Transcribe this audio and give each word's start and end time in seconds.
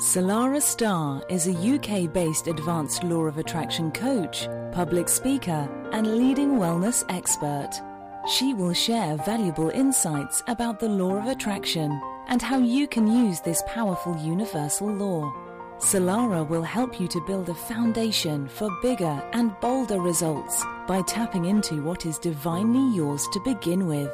Salarah 0.00 0.62
Starre 0.62 1.22
is 1.28 1.46
a 1.46 1.52
UK 1.52 2.10
based 2.10 2.46
advanced 2.46 3.04
law 3.04 3.24
of 3.24 3.36
attraction 3.36 3.90
coach, 3.90 4.48
public 4.72 5.10
speaker, 5.10 5.68
and 5.92 6.16
leading 6.16 6.52
wellness 6.52 7.04
expert. 7.10 7.68
She 8.26 8.54
will 8.54 8.72
share 8.72 9.18
valuable 9.18 9.68
insights 9.68 10.42
about 10.48 10.80
the 10.80 10.88
law 10.88 11.16
of 11.16 11.26
attraction 11.26 12.00
and 12.28 12.40
how 12.40 12.56
you 12.56 12.88
can 12.88 13.06
use 13.06 13.40
this 13.40 13.62
powerful 13.66 14.16
universal 14.16 14.90
law. 14.90 15.30
Salarah 15.76 16.48
will 16.48 16.62
help 16.62 16.98
you 16.98 17.06
to 17.06 17.26
build 17.26 17.50
a 17.50 17.54
foundation 17.54 18.48
for 18.48 18.70
bigger 18.80 19.22
and 19.34 19.52
bolder 19.60 20.00
results 20.00 20.64
by 20.86 21.02
tapping 21.02 21.44
into 21.44 21.82
what 21.82 22.06
is 22.06 22.18
divinely 22.18 22.96
yours 22.96 23.28
to 23.34 23.40
begin 23.40 23.86
with. 23.86 24.10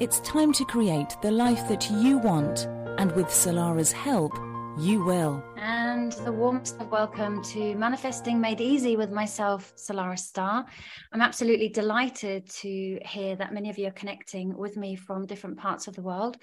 It's 0.00 0.20
time 0.20 0.54
to 0.54 0.64
create 0.64 1.18
the 1.20 1.30
life 1.30 1.68
that 1.68 1.90
you 1.90 2.16
want, 2.16 2.66
and 2.96 3.12
with 3.12 3.26
Salarah's 3.26 3.92
help, 3.92 4.32
you 4.78 5.04
will. 5.04 5.42
And 5.56 6.12
the 6.12 6.32
warmest 6.32 6.80
of 6.80 6.90
welcome 6.90 7.42
to 7.44 7.74
Manifesting 7.76 8.40
Made 8.40 8.60
Easy 8.60 8.96
with 8.96 9.10
myself, 9.10 9.72
Salarah 9.76 10.18
Starre. 10.18 10.64
I'm 11.12 11.20
absolutely 11.20 11.68
delighted 11.68 12.48
to 12.60 12.98
hear 13.04 13.36
that 13.36 13.52
many 13.52 13.70
of 13.70 13.78
you 13.78 13.88
are 13.88 13.92
connecting 13.92 14.56
with 14.56 14.76
me 14.76 14.96
from 14.96 15.26
different 15.26 15.58
parts 15.58 15.88
of 15.88 15.94
the 15.94 16.02
world. 16.02 16.38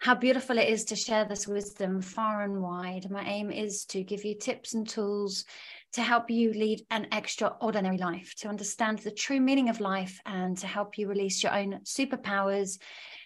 How 0.00 0.14
beautiful 0.14 0.58
it 0.58 0.68
is 0.68 0.84
to 0.86 0.96
share 0.96 1.24
this 1.24 1.48
wisdom 1.48 2.00
far 2.00 2.42
and 2.42 2.62
wide. 2.62 3.10
My 3.10 3.24
aim 3.24 3.50
is 3.50 3.84
to 3.86 4.02
give 4.02 4.24
you 4.24 4.38
tips 4.38 4.74
and 4.74 4.88
tools 4.88 5.44
to 5.92 6.02
help 6.02 6.30
you 6.30 6.52
lead 6.52 6.80
an 6.90 7.06
extraordinary 7.12 7.98
life, 7.98 8.34
to 8.38 8.48
understand 8.48 9.00
the 9.00 9.10
true 9.10 9.40
meaning 9.40 9.68
of 9.68 9.80
life, 9.80 10.20
and 10.24 10.56
to 10.58 10.66
help 10.66 10.96
you 10.96 11.08
release 11.08 11.42
your 11.42 11.54
own 11.54 11.80
superpowers 11.84 12.78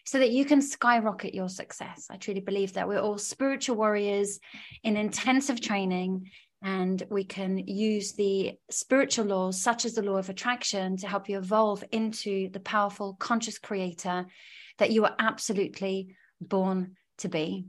so 0.06 0.20
that 0.20 0.30
you 0.30 0.44
can 0.44 0.62
skyrocket 0.62 1.34
your 1.34 1.48
success. 1.48 2.06
I 2.08 2.16
truly 2.16 2.40
believe 2.40 2.74
that 2.74 2.86
we're 2.86 3.00
all 3.00 3.18
spiritual 3.18 3.76
warriors 3.76 4.38
in 4.84 4.96
intensive 4.96 5.60
training, 5.60 6.30
and 6.62 7.02
we 7.10 7.24
can 7.24 7.58
use 7.58 8.12
the 8.12 8.52
spiritual 8.70 9.26
laws, 9.26 9.60
such 9.60 9.84
as 9.84 9.94
the 9.94 10.02
law 10.02 10.16
of 10.16 10.30
attraction, 10.30 10.96
to 10.98 11.08
help 11.08 11.28
you 11.28 11.38
evolve 11.38 11.82
into 11.90 12.48
the 12.50 12.60
powerful, 12.60 13.16
conscious 13.18 13.58
creator 13.58 14.26
that 14.78 14.92
you 14.92 15.04
are 15.04 15.16
absolutely 15.18 16.14
born 16.40 16.96
to 17.18 17.28
be. 17.28 17.66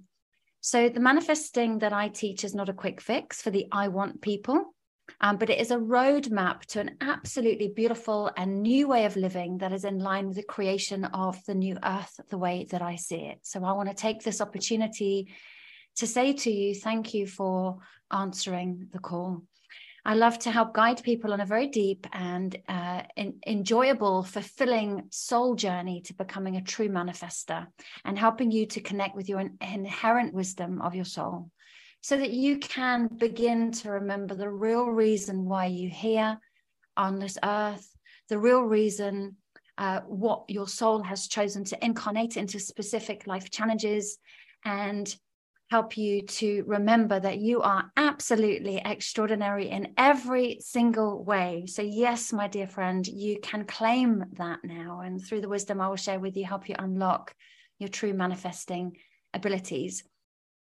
So, 0.61 0.89
the 0.89 0.99
manifesting 0.99 1.79
that 1.79 1.93
I 1.93 2.09
teach 2.09 2.43
is 2.43 2.53
not 2.53 2.69
a 2.69 2.73
quick 2.73 3.01
fix 3.01 3.41
for 3.41 3.49
the 3.49 3.65
I 3.71 3.87
want 3.87 4.21
people. 4.21 4.75
Um, 5.21 5.37
but 5.37 5.49
it 5.49 5.59
is 5.59 5.71
a 5.71 5.77
roadmap 5.77 6.61
to 6.67 6.79
an 6.79 6.97
absolutely 7.01 7.69
beautiful 7.69 8.31
and 8.37 8.61
new 8.61 8.87
way 8.87 9.05
of 9.05 9.15
living 9.15 9.57
that 9.59 9.73
is 9.73 9.85
in 9.85 9.99
line 9.99 10.27
with 10.27 10.37
the 10.37 10.43
creation 10.43 11.05
of 11.05 11.43
the 11.45 11.55
new 11.55 11.77
earth, 11.83 12.19
the 12.29 12.37
way 12.37 12.67
that 12.71 12.81
I 12.81 12.97
see 12.97 13.21
it. 13.21 13.39
So 13.43 13.63
I 13.63 13.71
want 13.71 13.89
to 13.89 13.95
take 13.95 14.21
this 14.21 14.41
opportunity 14.41 15.29
to 15.95 16.07
say 16.07 16.33
to 16.33 16.51
you, 16.51 16.75
thank 16.75 17.13
you 17.13 17.25
for 17.25 17.77
answering 18.11 18.87
the 18.91 18.99
call. 18.99 19.43
I 20.05 20.13
love 20.13 20.39
to 20.39 20.51
help 20.51 20.73
guide 20.73 21.03
people 21.03 21.33
on 21.33 21.41
a 21.41 21.45
very 21.45 21.67
deep 21.67 22.07
and 22.13 22.55
uh, 22.69 23.01
in, 23.17 23.39
enjoyable, 23.45 24.23
fulfilling 24.23 25.03
soul 25.09 25.55
journey 25.55 25.99
to 26.01 26.13
becoming 26.13 26.55
a 26.55 26.61
true 26.61 26.87
manifester 26.87 27.67
and 28.05 28.17
helping 28.17 28.49
you 28.49 28.67
to 28.67 28.79
connect 28.79 29.17
with 29.17 29.27
your 29.27 29.41
in- 29.41 29.57
inherent 29.59 30.33
wisdom 30.33 30.81
of 30.81 30.95
your 30.95 31.03
soul 31.03 31.51
so 32.07 32.15
that 32.15 32.31
you 32.31 32.57
can 32.57 33.07
begin 33.17 33.69
to 33.69 33.91
remember 33.91 34.33
the 34.33 34.49
real 34.49 34.85
reason 34.85 35.43
why 35.43 35.65
you're 35.65 35.91
here 35.91 36.39
on 36.95 37.19
this 37.19 37.37
earth, 37.43 37.85
the 38.29 38.39
real 38.39 38.61
reason 38.61 39.35
uh, 39.77 39.99
what 40.07 40.45
your 40.47 40.69
soul 40.69 41.03
has 41.03 41.27
chosen 41.27 41.65
to 41.65 41.83
incarnate 41.83 42.37
into 42.37 42.61
specific 42.61 43.27
life 43.27 43.51
challenges 43.51 44.19
and 44.63 45.17
help 45.69 45.97
you 45.97 46.21
to 46.21 46.63
remember 46.65 47.19
that 47.19 47.39
you 47.39 47.61
are 47.61 47.91
absolutely 47.97 48.81
extraordinary 48.85 49.67
in 49.67 49.93
every 49.97 50.59
single 50.61 51.25
way. 51.25 51.65
So, 51.67 51.81
yes, 51.81 52.31
my 52.31 52.47
dear 52.47 52.67
friend, 52.67 53.05
you 53.05 53.37
can 53.41 53.65
claim 53.65 54.23
that 54.37 54.59
now. 54.63 55.01
And 55.01 55.21
through 55.21 55.41
the 55.41 55.49
wisdom 55.49 55.81
I 55.81 55.89
will 55.89 55.97
share 55.97 56.21
with 56.21 56.37
you, 56.37 56.45
help 56.45 56.69
you 56.69 56.75
unlock 56.79 57.35
your 57.79 57.89
true 57.89 58.13
manifesting 58.13 58.95
abilities. 59.33 60.05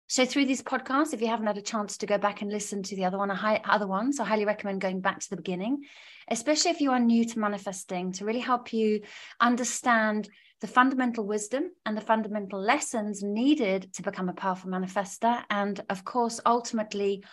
So 0.07 0.25
through 0.25 0.45
these 0.45 0.61
podcasts, 0.61 1.13
if 1.13 1.21
you 1.21 1.27
haven't 1.27 1.47
had 1.47 1.57
a 1.57 1.63
chance 1.63 1.97
to 1.97 2.05
go 2.05 2.17
back 2.17 2.41
and 2.41 2.51
listen 2.51 2.83
to 2.83 2.95
the 2.95 3.05
other 3.05 3.17
one, 3.17 3.31
other 3.31 3.87
ones, 3.87 4.19
I 4.19 4.25
highly 4.25 4.45
recommend 4.45 4.81
going 4.81 5.01
back 5.01 5.19
to 5.19 5.29
the 5.29 5.35
beginning, 5.37 5.83
especially 6.29 6.71
if 6.71 6.81
you 6.81 6.91
are 6.91 6.99
new 6.99 7.25
to 7.25 7.39
manifesting, 7.39 8.11
to 8.13 8.25
really 8.25 8.39
help 8.39 8.71
you 8.71 9.01
understand 9.39 10.29
the 10.61 10.67
fundamental 10.67 11.25
wisdom 11.25 11.71
and 11.85 11.97
the 11.97 12.01
fundamental 12.01 12.59
lessons 12.59 13.23
needed 13.23 13.91
to 13.93 14.03
become 14.03 14.29
a 14.29 14.33
powerful 14.33 14.69
manifester, 14.69 15.43
and 15.49 15.81
of 15.89 16.05
course, 16.05 16.39
ultimately 16.45 17.23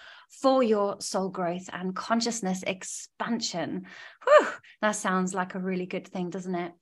for 0.40 0.62
your 0.62 1.00
soul 1.00 1.28
growth 1.28 1.68
and 1.72 1.94
consciousness 1.94 2.62
expansion. 2.66 3.86
Whew, 4.24 4.48
that 4.80 4.96
sounds 4.96 5.34
like 5.34 5.54
a 5.54 5.60
really 5.60 5.86
good 5.86 6.08
thing, 6.08 6.30
doesn't 6.30 6.54
it? 6.54 6.72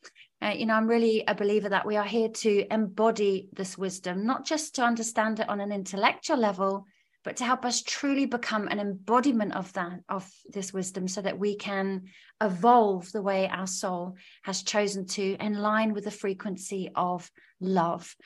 Uh, 0.43 0.55
you 0.57 0.65
know, 0.65 0.75
I'm 0.75 0.87
really 0.87 1.23
a 1.29 1.35
believer 1.35 1.69
that 1.69 1.87
we 1.87 1.97
are 1.97 2.05
here 2.05 2.29
to 2.29 2.67
embody 2.73 3.49
this 3.53 3.77
wisdom, 3.77 4.25
not 4.25 4.47
just 4.47 4.75
to 4.77 4.83
understand 4.83 5.41
it 5.41 5.49
on 5.49 5.61
an 5.61 5.71
intellectual 5.71 6.39
level, 6.39 6.87
but 7.25 7.37
to 7.37 7.45
help 7.45 7.67
us 7.67 7.83
truly 7.83 8.25
become 8.25 8.67
an 8.69 8.81
embodiment 8.81 9.55
of 9.55 9.71
that, 9.75 10.01
of 10.09 10.31
this 10.49 10.73
wisdom, 10.73 11.07
so 11.07 11.21
that 11.21 11.39
we 11.39 11.57
can 11.57 12.05
evolve 12.43 13.13
the 13.13 13.21
way 13.21 13.47
our 13.49 13.67
soul 13.67 14.17
has 14.43 14.63
chosen 14.63 15.07
to, 15.07 15.37
in 15.45 15.55
line 15.55 15.93
with 15.93 16.05
the 16.05 16.11
frequency 16.11 16.91
of 16.95 17.31
love. 17.61 18.17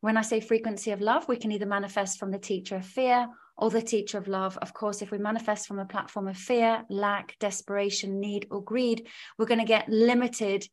When 0.00 0.16
I 0.16 0.22
say 0.22 0.40
frequency 0.40 0.92
of 0.92 1.02
love, 1.02 1.28
we 1.28 1.36
can 1.36 1.52
either 1.52 1.66
manifest 1.66 2.18
from 2.18 2.30
the 2.30 2.38
teacher 2.38 2.76
of 2.76 2.86
fear 2.86 3.28
or 3.58 3.68
the 3.68 3.82
teacher 3.82 4.16
of 4.16 4.28
love. 4.28 4.56
Of 4.58 4.72
course, 4.72 5.02
if 5.02 5.10
we 5.10 5.18
manifest 5.18 5.66
from 5.66 5.80
a 5.80 5.84
platform 5.84 6.28
of 6.28 6.36
fear, 6.36 6.84
lack, 6.88 7.36
desperation, 7.40 8.20
need, 8.20 8.46
or 8.50 8.62
greed, 8.62 9.08
we're 9.36 9.46
going 9.46 9.58
to 9.58 9.66
get 9.66 9.88
limited 9.88 10.66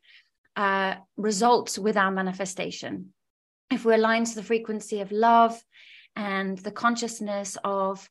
uh, 0.55 0.95
results 1.17 1.77
with 1.77 1.97
our 1.97 2.11
manifestation. 2.11 3.13
If 3.71 3.85
we 3.85 3.93
align 3.93 4.25
to 4.25 4.35
the 4.35 4.43
frequency 4.43 5.01
of 5.01 5.11
love 5.11 5.61
and 6.15 6.57
the 6.59 6.71
consciousness 6.71 7.57
of 7.63 8.09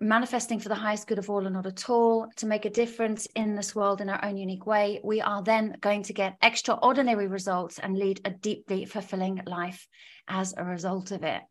manifesting 0.00 0.60
for 0.60 0.68
the 0.68 0.74
highest 0.74 1.06
good 1.06 1.18
of 1.18 1.28
all 1.28 1.44
and 1.44 1.54
not 1.54 1.66
at 1.66 1.90
all, 1.90 2.28
to 2.36 2.46
make 2.46 2.64
a 2.64 2.70
difference 2.70 3.26
in 3.34 3.54
this 3.54 3.74
world 3.74 4.00
in 4.00 4.08
our 4.08 4.24
own 4.24 4.36
unique 4.36 4.66
way, 4.66 5.00
we 5.02 5.20
are 5.20 5.42
then 5.42 5.76
going 5.80 6.02
to 6.04 6.12
get 6.12 6.36
extraordinary 6.42 7.26
results 7.26 7.78
and 7.78 7.98
lead 7.98 8.20
a 8.24 8.30
deeply 8.30 8.84
fulfilling 8.84 9.40
life 9.46 9.86
as 10.28 10.54
a 10.56 10.64
result 10.64 11.10
of 11.10 11.22
it. 11.24 11.42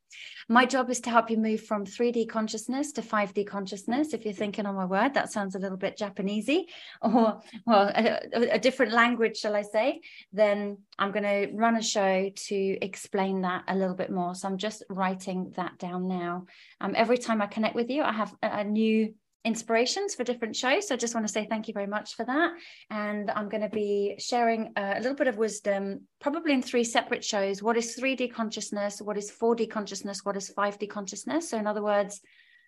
My 0.47 0.65
job 0.65 0.89
is 0.89 1.01
to 1.01 1.09
help 1.09 1.29
you 1.29 1.37
move 1.37 1.65
from 1.65 1.85
3D 1.85 2.29
consciousness 2.29 2.93
to 2.93 3.01
5D 3.01 3.45
consciousness. 3.45 4.13
If 4.13 4.23
you're 4.23 4.33
thinking, 4.33 4.65
oh 4.65 4.73
my 4.73 4.85
word, 4.85 5.13
that 5.15 5.31
sounds 5.31 5.55
a 5.55 5.59
little 5.59 5.77
bit 5.77 5.97
Japanesey 5.97 6.65
or, 7.01 7.41
well, 7.65 7.91
a, 7.93 8.19
a 8.53 8.59
different 8.59 8.93
language, 8.93 9.37
shall 9.37 9.55
I 9.55 9.63
say, 9.63 10.01
then 10.31 10.77
I'm 10.97 11.11
going 11.11 11.23
to 11.23 11.51
run 11.53 11.75
a 11.75 11.81
show 11.81 12.29
to 12.33 12.77
explain 12.81 13.41
that 13.41 13.63
a 13.67 13.75
little 13.75 13.95
bit 13.95 14.11
more. 14.11 14.35
So 14.35 14.47
I'm 14.47 14.57
just 14.57 14.83
writing 14.89 15.53
that 15.57 15.77
down 15.77 16.07
now. 16.07 16.45
Um, 16.79 16.93
every 16.95 17.17
time 17.17 17.41
I 17.41 17.47
connect 17.47 17.75
with 17.75 17.89
you, 17.89 18.03
I 18.03 18.13
have 18.13 18.33
a, 18.41 18.59
a 18.59 18.63
new 18.63 19.13
inspirations 19.45 20.15
for 20.15 20.23
different 20.23 20.55
shows. 20.55 20.87
So 20.87 20.95
I 20.95 20.97
just 20.97 21.13
want 21.13 21.25
to 21.25 21.31
say 21.31 21.45
thank 21.49 21.67
you 21.67 21.73
very 21.73 21.87
much 21.87 22.15
for 22.15 22.25
that. 22.25 22.51
And 22.89 23.31
I'm 23.31 23.49
going 23.49 23.61
to 23.61 23.69
be 23.69 24.15
sharing 24.19 24.73
uh, 24.75 24.95
a 24.95 24.99
little 24.99 25.15
bit 25.15 25.27
of 25.27 25.37
wisdom, 25.37 26.01
probably 26.19 26.53
in 26.53 26.61
three 26.61 26.83
separate 26.83 27.23
shows. 27.23 27.63
What 27.63 27.77
is 27.77 27.97
3D 27.97 28.33
consciousness? 28.33 29.01
What 29.01 29.17
is 29.17 29.31
4D 29.31 29.69
consciousness? 29.69 30.21
What 30.23 30.37
is 30.37 30.53
5D 30.57 30.89
consciousness? 30.89 31.49
So, 31.49 31.57
in 31.57 31.67
other 31.67 31.83
words, 31.83 32.19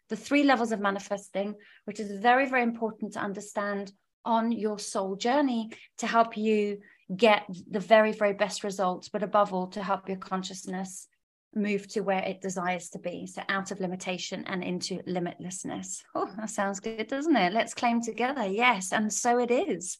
the 0.09 0.15
three 0.15 0.43
levels 0.43 0.71
of 0.71 0.79
manifesting, 0.79 1.55
which 1.85 1.99
is 1.99 2.19
very, 2.19 2.49
very 2.49 2.63
important 2.63 3.13
to 3.13 3.19
understand 3.19 3.91
on 4.25 4.51
your 4.51 4.79
soul 4.79 5.15
journey 5.15 5.71
to 5.97 6.07
help 6.07 6.37
you 6.37 6.79
get 7.15 7.43
the 7.69 7.79
very, 7.79 8.11
very 8.11 8.33
best 8.33 8.63
results, 8.63 9.09
but 9.09 9.23
above 9.23 9.53
all, 9.53 9.67
to 9.67 9.83
help 9.83 10.07
your 10.07 10.17
consciousness 10.17 11.07
move 11.55 11.87
to 11.89 12.01
where 12.01 12.23
it 12.23 12.41
desires 12.41 12.89
to 12.89 12.99
be. 12.99 13.25
So 13.25 13.41
out 13.49 13.71
of 13.71 13.79
limitation 13.79 14.43
and 14.47 14.63
into 14.63 14.99
limitlessness. 15.07 16.03
Oh, 16.15 16.29
that 16.37 16.49
sounds 16.49 16.79
good, 16.79 17.07
doesn't 17.07 17.35
it? 17.35 17.53
Let's 17.53 17.73
claim 17.73 18.01
together. 18.01 18.45
Yes. 18.45 18.93
And 18.93 19.11
so 19.11 19.39
it 19.39 19.51
is. 19.51 19.97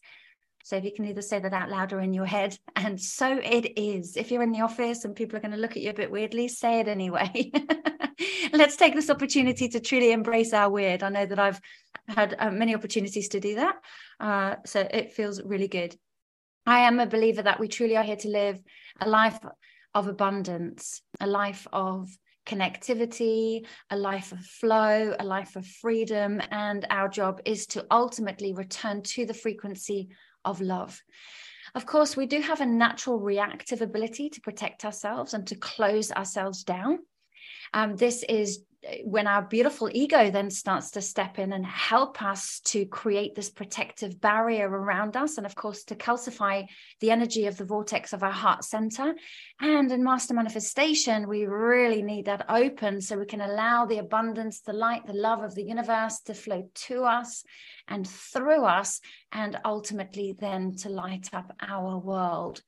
So 0.62 0.76
if 0.76 0.84
you 0.84 0.92
can 0.92 1.06
either 1.06 1.22
say 1.22 1.38
that 1.40 1.52
out 1.52 1.70
loud 1.70 1.92
or 1.92 2.00
in 2.00 2.12
your 2.12 2.26
head, 2.26 2.56
and 2.76 3.00
so 3.00 3.38
it 3.42 3.78
is. 3.78 4.16
If 4.16 4.30
you're 4.30 4.42
in 4.42 4.52
the 4.52 4.60
office 4.60 5.04
and 5.04 5.16
people 5.16 5.36
are 5.36 5.40
going 5.40 5.52
to 5.52 5.56
look 5.56 5.72
at 5.72 5.82
you 5.82 5.90
a 5.90 5.94
bit 5.94 6.10
weirdly, 6.10 6.48
say 6.48 6.80
it 6.80 6.88
anyway. 6.88 7.50
Let's 8.52 8.76
take 8.76 8.94
this 8.94 9.10
opportunity 9.10 9.68
to 9.68 9.80
truly 9.80 10.12
embrace 10.12 10.52
our 10.52 10.70
weird. 10.70 11.02
I 11.02 11.08
know 11.08 11.26
that 11.26 11.38
I've 11.38 11.60
had 12.08 12.36
uh, 12.38 12.50
many 12.50 12.74
opportunities 12.74 13.28
to 13.28 13.40
do 13.40 13.54
that. 13.56 13.76
Uh, 14.18 14.56
so 14.66 14.80
it 14.80 15.12
feels 15.12 15.42
really 15.42 15.68
good. 15.68 15.96
I 16.66 16.80
am 16.80 17.00
a 17.00 17.06
believer 17.06 17.42
that 17.42 17.58
we 17.58 17.68
truly 17.68 17.96
are 17.96 18.04
here 18.04 18.16
to 18.16 18.28
live 18.28 18.60
a 19.00 19.08
life 19.08 19.38
of 19.94 20.06
abundance, 20.06 21.02
a 21.20 21.26
life 21.26 21.66
of 21.72 22.08
connectivity, 22.46 23.66
a 23.90 23.96
life 23.96 24.32
of 24.32 24.40
flow, 24.40 25.14
a 25.18 25.24
life 25.24 25.56
of 25.56 25.66
freedom. 25.66 26.40
And 26.50 26.86
our 26.90 27.08
job 27.08 27.40
is 27.44 27.66
to 27.68 27.86
ultimately 27.90 28.52
return 28.52 29.02
to 29.02 29.26
the 29.26 29.34
frequency 29.34 30.08
of 30.44 30.60
love. 30.60 31.00
Of 31.74 31.86
course, 31.86 32.16
we 32.16 32.26
do 32.26 32.40
have 32.40 32.60
a 32.60 32.66
natural 32.66 33.18
reactive 33.20 33.82
ability 33.82 34.30
to 34.30 34.40
protect 34.40 34.84
ourselves 34.84 35.34
and 35.34 35.46
to 35.46 35.54
close 35.54 36.10
ourselves 36.10 36.64
down. 36.64 36.98
Um, 37.72 37.96
this 37.96 38.24
is 38.28 38.64
when 39.04 39.26
our 39.26 39.42
beautiful 39.42 39.90
ego 39.92 40.30
then 40.30 40.50
starts 40.50 40.92
to 40.92 41.02
step 41.02 41.38
in 41.38 41.52
and 41.52 41.66
help 41.66 42.22
us 42.22 42.60
to 42.64 42.86
create 42.86 43.34
this 43.34 43.50
protective 43.50 44.20
barrier 44.20 44.68
around 44.68 45.16
us, 45.16 45.36
and 45.36 45.44
of 45.44 45.54
course, 45.54 45.84
to 45.84 45.94
calcify 45.94 46.66
the 47.00 47.10
energy 47.10 47.46
of 47.46 47.56
the 47.58 47.64
vortex 47.64 48.12
of 48.12 48.22
our 48.22 48.30
heart 48.30 48.64
center. 48.64 49.14
And 49.60 49.92
in 49.92 50.02
master 50.02 50.32
manifestation, 50.32 51.28
we 51.28 51.44
really 51.44 52.02
need 52.02 52.24
that 52.24 52.46
open 52.48 53.00
so 53.02 53.18
we 53.18 53.26
can 53.26 53.42
allow 53.42 53.84
the 53.84 53.98
abundance, 53.98 54.60
the 54.60 54.72
light, 54.72 55.06
the 55.06 55.12
love 55.12 55.42
of 55.42 55.54
the 55.54 55.64
universe 55.64 56.20
to 56.26 56.34
flow 56.34 56.68
to 56.86 57.04
us 57.04 57.44
and 57.86 58.08
through 58.08 58.64
us, 58.64 59.00
and 59.32 59.58
ultimately 59.64 60.34
then 60.38 60.76
to 60.76 60.88
light 60.88 61.28
up 61.34 61.52
our 61.60 61.98
world. 61.98 62.62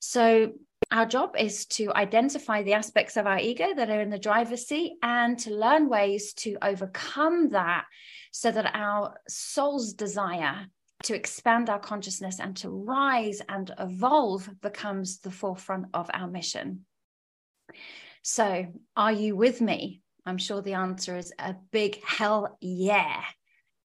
So, 0.00 0.52
our 0.90 1.06
job 1.06 1.36
is 1.38 1.66
to 1.66 1.92
identify 1.94 2.62
the 2.62 2.74
aspects 2.74 3.16
of 3.16 3.26
our 3.26 3.38
ego 3.38 3.74
that 3.74 3.90
are 3.90 4.00
in 4.00 4.10
the 4.10 4.18
driver's 4.18 4.66
seat 4.66 4.94
and 5.02 5.38
to 5.40 5.54
learn 5.54 5.88
ways 5.88 6.32
to 6.34 6.56
overcome 6.62 7.50
that 7.50 7.84
so 8.32 8.50
that 8.50 8.70
our 8.74 9.14
soul's 9.28 9.92
desire 9.92 10.66
to 11.04 11.14
expand 11.14 11.68
our 11.68 11.78
consciousness 11.78 12.40
and 12.40 12.56
to 12.56 12.70
rise 12.70 13.42
and 13.48 13.72
evolve 13.78 14.48
becomes 14.60 15.18
the 15.18 15.30
forefront 15.30 15.86
of 15.92 16.10
our 16.12 16.26
mission. 16.26 16.86
So, 18.22 18.66
are 18.96 19.12
you 19.12 19.36
with 19.36 19.60
me? 19.60 20.00
I'm 20.24 20.38
sure 20.38 20.62
the 20.62 20.74
answer 20.74 21.16
is 21.16 21.32
a 21.38 21.54
big 21.70 22.02
hell 22.02 22.56
yeah. 22.60 23.22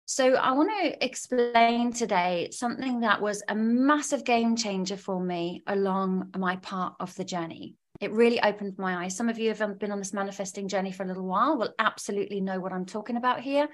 So, 0.06 0.34
I 0.34 0.52
want 0.52 0.70
to 0.82 1.06
explain 1.06 1.94
today 1.94 2.50
something 2.52 3.00
that 3.02 3.22
was 3.22 3.42
a 3.48 3.56
massive 3.56 4.26
game 4.26 4.58
changer 4.58 4.98
for 4.98 5.24
me 5.24 5.64
along 5.66 6.32
my 6.38 6.58
part 6.58 6.96
of 7.00 7.16
the 7.16 7.24
journey. 7.24 7.76
It 8.02 8.12
really 8.12 8.42
opened 8.42 8.78
my 8.78 9.06
eyes. 9.06 9.16
Some 9.16 9.30
of 9.30 9.40
you 9.40 9.48
have 9.48 9.62
um, 9.62 9.76
been 9.76 9.92
on 9.94 10.00
this 10.00 10.12
manifesting 10.12 10.68
journey 10.68 10.92
for 10.92 11.04
a 11.04 11.08
little 11.08 11.26
while 11.26 11.58
will 11.58 11.74
absolutely 11.80 12.42
know 12.42 12.60
what 12.60 12.74
I'm 12.74 12.86
talking 12.86 13.16
about 13.16 13.40
here. 13.40 13.70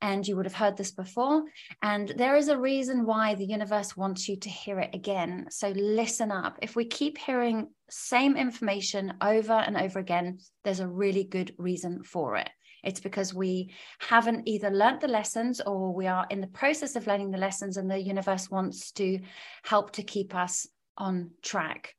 And 0.00 0.26
you 0.26 0.36
would 0.36 0.46
have 0.46 0.54
heard 0.54 0.76
this 0.76 0.92
before. 0.92 1.42
And 1.82 2.12
there 2.16 2.36
is 2.36 2.48
a 2.48 2.58
reason 2.58 3.04
why 3.04 3.34
the 3.34 3.46
universe 3.46 3.96
wants 3.96 4.28
you 4.28 4.36
to 4.36 4.48
hear 4.48 4.78
it 4.78 4.94
again. 4.94 5.46
So 5.50 5.70
listen 5.70 6.30
up. 6.30 6.58
If 6.62 6.76
we 6.76 6.84
keep 6.84 7.18
hearing 7.18 7.68
same 7.90 8.36
information 8.36 9.14
over 9.20 9.54
and 9.54 9.76
over 9.76 9.98
again, 9.98 10.38
there's 10.62 10.80
a 10.80 10.88
really 10.88 11.24
good 11.24 11.52
reason 11.58 12.04
for 12.04 12.36
it. 12.36 12.50
It's 12.84 13.00
because 13.00 13.34
we 13.34 13.72
haven't 13.98 14.48
either 14.48 14.70
learnt 14.70 15.00
the 15.00 15.08
lessons 15.08 15.60
or 15.60 15.92
we 15.92 16.06
are 16.06 16.26
in 16.30 16.40
the 16.40 16.46
process 16.46 16.96
of 16.96 17.06
learning 17.06 17.30
the 17.30 17.38
lessons, 17.38 17.76
and 17.76 17.90
the 17.90 17.98
universe 17.98 18.50
wants 18.50 18.92
to 18.92 19.20
help 19.62 19.92
to 19.92 20.02
keep 20.02 20.34
us 20.34 20.66
on 20.96 21.30
track. 21.42 21.94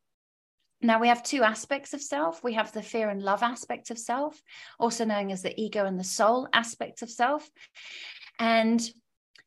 Now, 0.81 0.99
we 0.99 1.07
have 1.07 1.23
two 1.23 1.43
aspects 1.43 1.93
of 1.93 2.01
self. 2.01 2.43
We 2.43 2.53
have 2.53 2.71
the 2.71 2.83
fear 2.83 3.09
and 3.09 3.21
love 3.21 3.41
aspect 3.41 3.89
of 3.89 3.97
self, 3.97 4.39
also 4.79 5.05
known 5.05 5.31
as 5.31 5.41
the 5.41 5.59
ego 5.59 5.85
and 5.85 5.99
the 5.99 6.03
soul 6.03 6.47
aspect 6.53 7.01
of 7.01 7.09
self. 7.09 7.49
And 8.37 8.81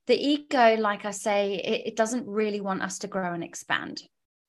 the 0.09 0.17
ego, 0.17 0.77
like 0.79 1.05
I 1.05 1.11
say, 1.11 1.55
it, 1.55 1.89
it, 1.89 1.97
doesn't 1.97 2.27
really 2.27 2.61
want 2.61 2.83
us 2.83 2.99
to 3.01 3.09
grow 3.09 3.35
and 3.35 3.45
expand. 3.45 4.03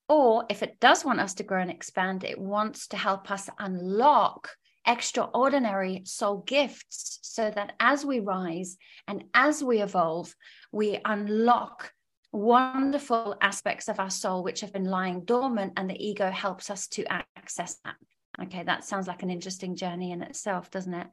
Or 0.07 0.45
if 0.49 0.63
it 0.63 0.79
does 0.79 1.03
want 1.03 1.19
us 1.19 1.35
to 1.35 1.43
grow 1.43 1.61
and 1.61 1.69
expand, 1.69 2.23
it 2.23 2.39
wants 2.39 2.87
to 2.87 2.97
help 2.97 3.29
us 3.29 3.49
unlock 3.59 4.49
extraordinary 4.89 6.01
soul 6.03 6.43
gifts 6.47 7.19
so 7.21 7.51
that 7.51 7.73
as 7.79 8.03
we 8.03 8.19
rise 8.19 8.75
and 9.07 9.23
as 9.33 9.63
we 9.63 9.81
evolve, 9.81 10.35
we 10.71 10.99
unlock 11.05 11.93
wonderful 12.31 13.35
aspects 13.39 13.87
of 13.87 13.99
our 13.99 14.09
soul 14.09 14.43
which 14.43 14.61
have 14.61 14.73
been 14.73 14.85
lying 14.85 15.21
dormant, 15.25 15.73
and 15.77 15.89
the 15.89 16.05
ego 16.05 16.29
helps 16.29 16.69
us 16.69 16.87
to 16.87 17.05
access 17.37 17.77
that. 17.85 17.95
Okay, 18.43 18.63
that 18.63 18.83
sounds 18.83 19.07
like 19.07 19.23
an 19.23 19.29
interesting 19.29 19.75
journey 19.75 20.11
in 20.11 20.21
itself, 20.23 20.71
doesn't 20.71 20.93
it? 20.93 21.07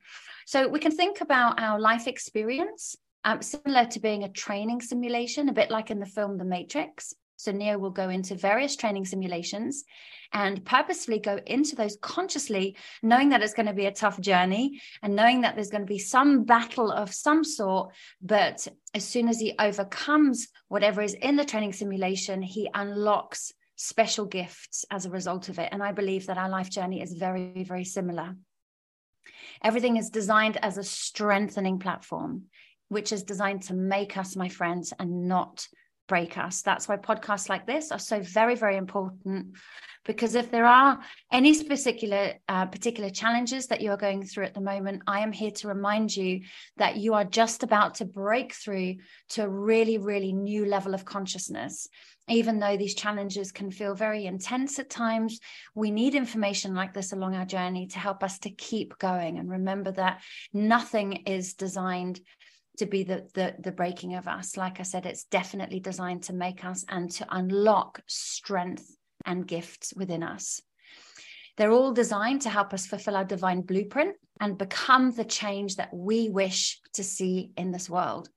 So 0.47 0.69
we 0.69 0.79
can 0.79 0.93
think 0.93 1.21
about 1.21 1.61
our 1.61 1.79
life 1.79 2.07
experience, 2.07 2.97
um, 3.25 3.43
similar 3.43 3.85
to 3.87 4.01
being 4.01 4.25
a 4.25 4.29
training 4.29 4.81
simulation, 4.81 5.49
a 5.49 5.53
bit 5.53 5.71
like 5.71 5.91
in 5.91 6.01
the 6.01 6.07
film 6.07 6.39
The 6.39 6.45
Matrix. 6.45 7.15
So 7.37 7.53
Neo 7.53 7.79
will 7.79 7.91
go 7.91 8.09
into 8.09 8.35
various 8.35 8.77
training 8.77 9.05
simulations 9.05 9.85
and 10.33 10.65
purposefully 10.65 11.19
go 11.19 11.39
into 11.47 11.77
those 11.77 11.99
consciously, 12.01 12.77
knowing 13.03 13.29
that 13.29 13.43
it's 13.43 13.55
going 13.55 13.67
to 13.67 13.73
be 13.73 13.87
a 13.87 13.93
tough 13.93 14.21
journey 14.21 14.81
and 15.03 15.15
knowing 15.15 15.43
that 15.43 15.55
there's 15.55 15.71
going 15.71 15.83
to 15.83 15.87
be 15.87 15.99
some 15.99 16.45
battle 16.45 16.91
of 16.91 17.15
some 17.15 17.45
sort. 17.45 17.93
But 18.21 18.67
as 18.95 19.05
soon 19.05 19.29
as 19.29 19.39
he 19.39 19.55
overcomes 19.59 20.49
whatever 20.69 21.03
is 21.03 21.15
in 21.15 21.37
the 21.37 21.45
training 21.45 21.75
simulation, 21.75 22.43
he 22.43 22.69
unlocks 22.75 23.53
special 23.77 24.25
gifts 24.25 24.85
as 24.91 25.05
a 25.05 25.11
result 25.11 25.49
of 25.49 25.59
it. 25.59 25.69
And 25.71 25.83
I 25.83 25.93
believe 25.93 26.27
that 26.27 26.39
our 26.39 26.49
life 26.49 26.71
journey 26.71 27.03
is 27.03 27.13
very, 27.13 27.65
very 27.65 27.85
similar. 27.85 28.35
Everything 29.63 29.97
is 29.97 30.11
designed 30.11 30.57
as 30.63 30.79
a 30.79 30.85
strengthening 30.85 31.79
platform, 31.79 32.45
which 32.89 33.13
is 33.13 33.23
designed 33.23 33.63
to 33.65 33.75
make 33.75 34.17
us, 34.17 34.37
my 34.37 34.49
friends, 34.49 34.93
and 34.99 35.29
not 35.29 35.67
break 36.07 36.39
us. 36.39 36.63
That's 36.63 36.89
why 36.89 36.97
podcasts 36.97 37.49
like 37.49 37.67
this 37.67 37.93
are 37.93 37.99
so 37.99 38.21
very, 38.21 38.55
very 38.55 38.77
important. 38.77 39.57
Because 40.05 40.37
if 40.37 40.53
there 40.53 40.67
are 40.67 41.01
any 41.33 41.65
particular 41.65 42.35
uh, 42.49 42.67
particular 42.67 43.11
challenges 43.11 43.67
that 43.67 43.81
you 43.81 43.91
are 43.91 43.97
going 43.97 44.25
through 44.25 44.45
at 44.45 44.55
the 44.55 44.61
moment, 44.61 45.03
I 45.07 45.21
am 45.21 45.33
here 45.33 45.51
to 45.51 45.69
remind 45.69 46.17
you 46.17 46.43
that 46.77 46.97
you 46.97 47.15
are 47.15 47.25
just 47.25 47.65
about 47.65 47.97
to 47.97 48.05
break 48.05 48.55
through 48.55 48.97
to 49.31 49.43
a 49.43 49.49
really, 49.49 49.99
really 49.99 50.33
new 50.33 50.65
level 50.65 50.95
of 50.95 51.05
consciousness. 51.05 51.89
Even 52.29 52.59
though 52.59 52.77
these 52.77 52.95
challenges 52.95 53.53
can 53.53 53.71
feel 53.71 53.95
very 53.95 54.27
intense 54.27 54.79
at 54.79 54.91
times, 54.91 55.41
we 55.75 55.91
need 55.91 56.15
information 56.15 56.75
like 56.75 56.93
this 56.93 57.13
along 57.13 57.35
our 57.35 57.45
journey 57.45 57.89
to 57.89 57.99
help 57.99 58.23
us 58.23 58.39
to 58.41 58.51
keep 58.51 58.99
going. 58.99 59.39
And 59.39 59.51
remember 59.51 59.93
that 59.93 60.23
nothing 60.53 61.25
is 61.27 61.55
designed 61.55 62.21
to 62.79 62.87
be 62.87 63.03
the, 63.03 63.29
the 63.35 63.55
the 63.59 63.73
breaking 63.73 64.15
of 64.15 64.29
us. 64.29 64.57
Like 64.57 64.81
i 64.81 64.83
said 64.83 65.07
it's 65.07 65.25
definitely 65.25 65.81
designed 65.81 66.25
to 66.25 66.33
make 66.33 66.65
us 66.65 66.85
and 66.89 67.11
to 67.13 67.27
unlock 67.31 68.03
strength 68.07 68.97
and 69.25 69.47
gifts 69.47 69.93
within 69.95 70.23
us. 70.23 70.61
They're 71.57 71.73
all 71.73 71.93
designed 71.93 72.43
to 72.43 72.51
help 72.51 72.75
us 72.75 72.87
fulfill 72.87 73.17
our 73.17 73.25
divine 73.25 73.63
blueprint 73.63 74.17
and 74.41 74.59
become 74.59 75.11
the 75.11 75.25
change 75.25 75.77
that 75.77 75.93
we 75.93 76.29
wish 76.29 76.81
to 76.95 77.03
see 77.03 77.51
in 77.57 77.73
this 77.73 77.89
world. 77.89 78.29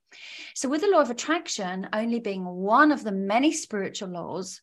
So 0.56 0.70
with 0.70 0.82
the 0.82 0.88
law 0.88 1.02
of 1.02 1.10
attraction 1.10 1.90
only 1.94 2.20
being 2.20 2.46
one 2.46 2.92
of 2.92 3.04
the 3.04 3.12
many 3.12 3.52
spiritual 3.52 4.10
laws 4.10 4.62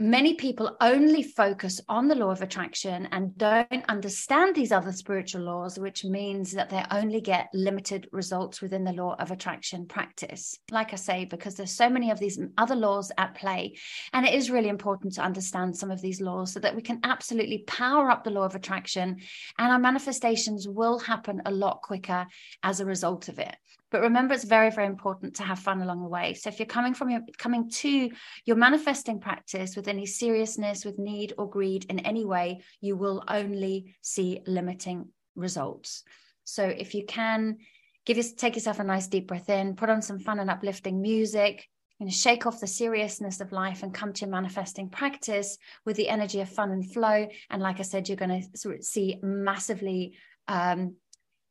many 0.00 0.32
people 0.32 0.78
only 0.80 1.22
focus 1.22 1.78
on 1.86 2.08
the 2.08 2.14
law 2.14 2.30
of 2.30 2.40
attraction 2.40 3.06
and 3.12 3.36
don't 3.36 3.84
understand 3.86 4.56
these 4.56 4.72
other 4.72 4.92
spiritual 4.92 5.42
laws, 5.42 5.78
which 5.78 6.06
means 6.06 6.52
that 6.52 6.70
they 6.70 6.82
only 6.90 7.20
get 7.20 7.50
limited 7.52 8.08
results 8.10 8.62
within 8.62 8.82
the 8.82 8.94
law 8.94 9.14
of 9.18 9.30
attraction 9.30 9.86
practice. 9.86 10.58
Like 10.70 10.94
I 10.94 10.96
say, 10.96 11.26
because 11.26 11.54
there's 11.54 11.76
so 11.76 11.90
many 11.90 12.10
of 12.10 12.18
these 12.18 12.40
other 12.56 12.74
laws 12.74 13.12
at 13.18 13.34
play. 13.34 13.76
And 14.14 14.26
it 14.26 14.32
is 14.32 14.50
really 14.50 14.70
important 14.70 15.12
to 15.14 15.22
understand 15.22 15.76
some 15.76 15.90
of 15.90 16.00
these 16.00 16.22
laws 16.22 16.54
so 16.54 16.60
that 16.60 16.74
we 16.74 16.80
can 16.80 17.00
absolutely 17.04 17.64
power 17.66 18.10
up 18.10 18.24
the 18.24 18.30
law 18.30 18.44
of 18.44 18.54
attraction 18.54 19.18
and 19.58 19.70
our 19.70 19.78
manifestations 19.78 20.66
will 20.66 20.98
happen 20.98 21.42
a 21.44 21.50
lot 21.50 21.82
quicker 21.82 22.26
as 22.62 22.80
a 22.80 22.86
result 22.86 23.28
of 23.28 23.38
it. 23.38 23.54
But 23.90 24.02
remember, 24.02 24.34
it's 24.34 24.44
very, 24.44 24.70
very 24.70 24.86
important 24.86 25.36
to 25.36 25.42
have 25.42 25.58
fun 25.58 25.82
along 25.82 26.02
the 26.02 26.08
way. 26.08 26.34
So 26.34 26.48
if 26.48 26.58
you're 26.58 26.66
coming 26.66 26.94
from 26.94 27.10
your 27.10 27.22
coming 27.38 27.70
to 27.70 28.10
your 28.44 28.56
manifesting 28.56 29.20
practice 29.20 29.74
with 29.74 29.88
any 29.88 30.06
seriousness, 30.06 30.84
with 30.84 30.98
need 30.98 31.34
or 31.36 31.50
greed 31.50 31.86
in 31.88 31.98
any 32.00 32.24
way, 32.24 32.60
you 32.80 32.96
will 32.96 33.24
only 33.26 33.96
see 34.00 34.40
limiting 34.46 35.08
results. 35.34 36.04
So 36.44 36.64
if 36.64 36.94
you 36.94 37.04
can 37.04 37.58
give 38.06 38.18
us 38.18 38.32
take 38.32 38.54
yourself 38.54 38.78
a 38.78 38.84
nice 38.84 39.08
deep 39.08 39.26
breath 39.26 39.50
in, 39.50 39.76
put 39.76 39.90
on 39.90 40.02
some 40.02 40.18
fun 40.18 40.38
and 40.38 40.50
uplifting 40.50 41.02
music, 41.02 41.66
you 41.98 42.06
know, 42.06 42.12
shake 42.12 42.46
off 42.46 42.60
the 42.60 42.66
seriousness 42.66 43.40
of 43.40 43.52
life 43.52 43.82
and 43.82 43.92
come 43.92 44.12
to 44.12 44.20
your 44.22 44.30
manifesting 44.30 44.88
practice 44.88 45.58
with 45.84 45.96
the 45.96 46.08
energy 46.08 46.40
of 46.40 46.48
fun 46.48 46.70
and 46.70 46.92
flow. 46.92 47.28
And 47.50 47.60
like 47.60 47.78
I 47.78 47.82
said, 47.82 48.08
you're 48.08 48.16
going 48.16 48.48
to 48.54 48.82
see 48.82 49.18
massively 49.22 50.16
um, 50.48 50.96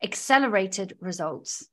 accelerated 0.01 0.95
results 0.99 1.67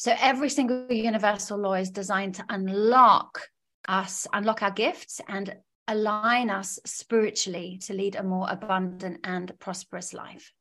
so 0.00 0.16
every 0.18 0.48
single 0.48 0.86
universal 0.90 1.58
law 1.58 1.74
is 1.74 1.90
designed 1.90 2.36
to 2.36 2.44
unlock 2.48 3.38
us, 3.86 4.26
unlock 4.32 4.62
our 4.62 4.70
gifts, 4.70 5.20
and 5.28 5.54
align 5.88 6.48
us 6.48 6.78
spiritually 6.86 7.78
to 7.82 7.92
lead 7.92 8.16
a 8.16 8.22
more 8.22 8.46
abundant 8.48 9.20
and 9.24 9.52
prosperous 9.58 10.14
life. 10.14 10.54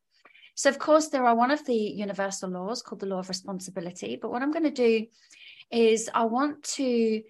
So, 0.55 0.69
of 0.69 0.77
course, 0.77 1.08
there 1.08 1.25
are 1.25 1.38
one 1.38 1.51
of 1.51 1.65
the 1.65 1.74
universal 1.74 2.50
laws 2.50 2.81
called 2.81 3.00
the 3.00 3.05
law 3.05 3.19
of 3.19 3.29
responsibility. 3.29 4.19
But 4.22 4.29
what 4.29 4.41
I'm 4.41 4.51
going 4.51 4.65
to 4.65 4.72
do 4.72 5.05
is 5.72 6.10
I 6.13 6.25
want 6.25 6.62
to 6.75 7.24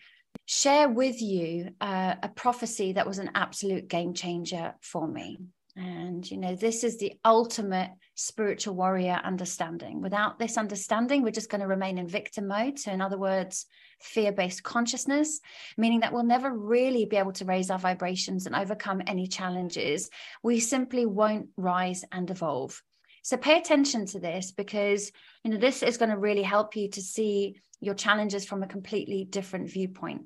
share 0.47 0.89
with 0.89 1.21
you 1.21 1.75
uh, 1.79 2.15
a 2.23 2.29
prophecy 2.29 2.93
that 2.93 3.05
was 3.05 3.19
an 3.19 3.29
absolute 3.35 3.87
game 3.87 4.15
changer 4.15 4.73
for 4.81 5.07
me. 5.07 5.37
And, 5.79 6.29
you 6.29 6.35
know, 6.35 6.55
this 6.55 6.83
is 6.83 6.97
the 6.97 7.13
ultimate 7.23 7.89
spiritual 8.13 8.75
warrior 8.75 9.17
understanding. 9.23 10.01
Without 10.01 10.37
this 10.37 10.57
understanding, 10.57 11.23
we're 11.23 11.31
just 11.31 11.49
going 11.49 11.61
to 11.61 11.67
remain 11.67 11.97
in 11.97 12.05
victim 12.05 12.47
mode. 12.47 12.77
So, 12.77 12.91
in 12.91 12.99
other 12.99 13.17
words, 13.17 13.65
fear 14.01 14.33
based 14.33 14.61
consciousness, 14.61 15.39
meaning 15.77 16.01
that 16.01 16.11
we'll 16.11 16.23
never 16.23 16.53
really 16.53 17.05
be 17.05 17.15
able 17.15 17.31
to 17.31 17.45
raise 17.45 17.69
our 17.69 17.79
vibrations 17.79 18.45
and 18.45 18.55
overcome 18.55 19.01
any 19.07 19.25
challenges. 19.25 20.09
We 20.43 20.59
simply 20.59 21.05
won't 21.05 21.47
rise 21.55 22.03
and 22.11 22.29
evolve. 22.29 22.81
So 23.23 23.37
pay 23.37 23.57
attention 23.57 24.05
to 24.07 24.19
this 24.19 24.51
because 24.51 25.11
you 25.45 25.51
know 25.51 25.57
this 25.57 25.81
is 25.81 25.97
going 25.97 26.09
to 26.09 26.17
really 26.17 26.43
help 26.43 26.75
you 26.75 26.89
to 26.89 27.01
see 27.01 27.61
your 27.79 27.95
challenges 27.95 28.45
from 28.45 28.63
a 28.63 28.67
completely 28.67 29.23
different 29.23 29.69
viewpoint. 29.69 30.23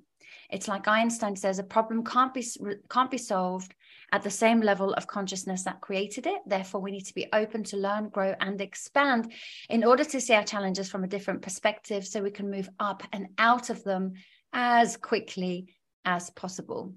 It's 0.50 0.68
like 0.68 0.88
Einstein 0.88 1.36
says 1.36 1.60
a 1.60 1.64
problem 1.64 2.04
can't 2.04 2.34
be 2.34 2.46
can't 2.90 3.12
be 3.12 3.18
solved 3.18 3.74
at 4.12 4.22
the 4.22 4.30
same 4.30 4.62
level 4.62 4.94
of 4.94 5.08
consciousness 5.08 5.64
that 5.64 5.82
created 5.82 6.28
it. 6.28 6.42
Therefore, 6.46 6.82
we 6.82 6.92
need 6.92 7.06
to 7.06 7.16
be 7.16 7.28
open 7.34 7.64
to 7.66 7.78
learn, 7.78 8.10
grow, 8.10 8.36
and 8.40 8.62
expand 8.62 9.32
in 9.70 9.84
order 9.84 10.04
to 10.04 10.22
see 10.22 10.34
our 10.34 10.44
challenges 10.44 10.90
from 10.90 11.04
a 11.04 11.08
different 11.08 11.42
perspective 11.42 12.06
so 12.06 12.22
we 12.22 12.32
can 12.32 12.52
move 12.52 12.70
up 12.80 13.04
and 13.12 13.28
out 13.38 13.70
of 13.70 13.84
them 13.84 14.14
as 14.54 14.98
quickly 14.98 15.74
as 16.06 16.30
possible. 16.30 16.94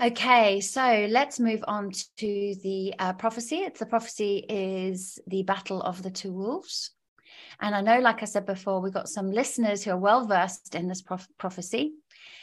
Okay, 0.00 0.60
so 0.60 1.06
let's 1.08 1.40
move 1.40 1.64
on 1.66 1.90
to 2.18 2.54
the 2.62 2.94
uh, 2.98 3.14
prophecy. 3.14 3.56
It's 3.56 3.80
the 3.80 3.86
prophecy 3.86 4.44
is 4.46 5.18
the 5.26 5.42
battle 5.42 5.80
of 5.80 6.02
the 6.02 6.10
two 6.10 6.32
wolves. 6.32 6.90
And 7.60 7.74
I 7.74 7.80
know, 7.80 8.00
like 8.00 8.22
I 8.22 8.26
said 8.26 8.46
before, 8.46 8.80
we've 8.80 8.92
got 8.92 9.08
some 9.08 9.30
listeners 9.30 9.82
who 9.82 9.90
are 9.90 9.98
well 9.98 10.26
versed 10.26 10.74
in 10.74 10.88
this 10.88 11.02
prof- 11.02 11.28
prophecy. 11.38 11.92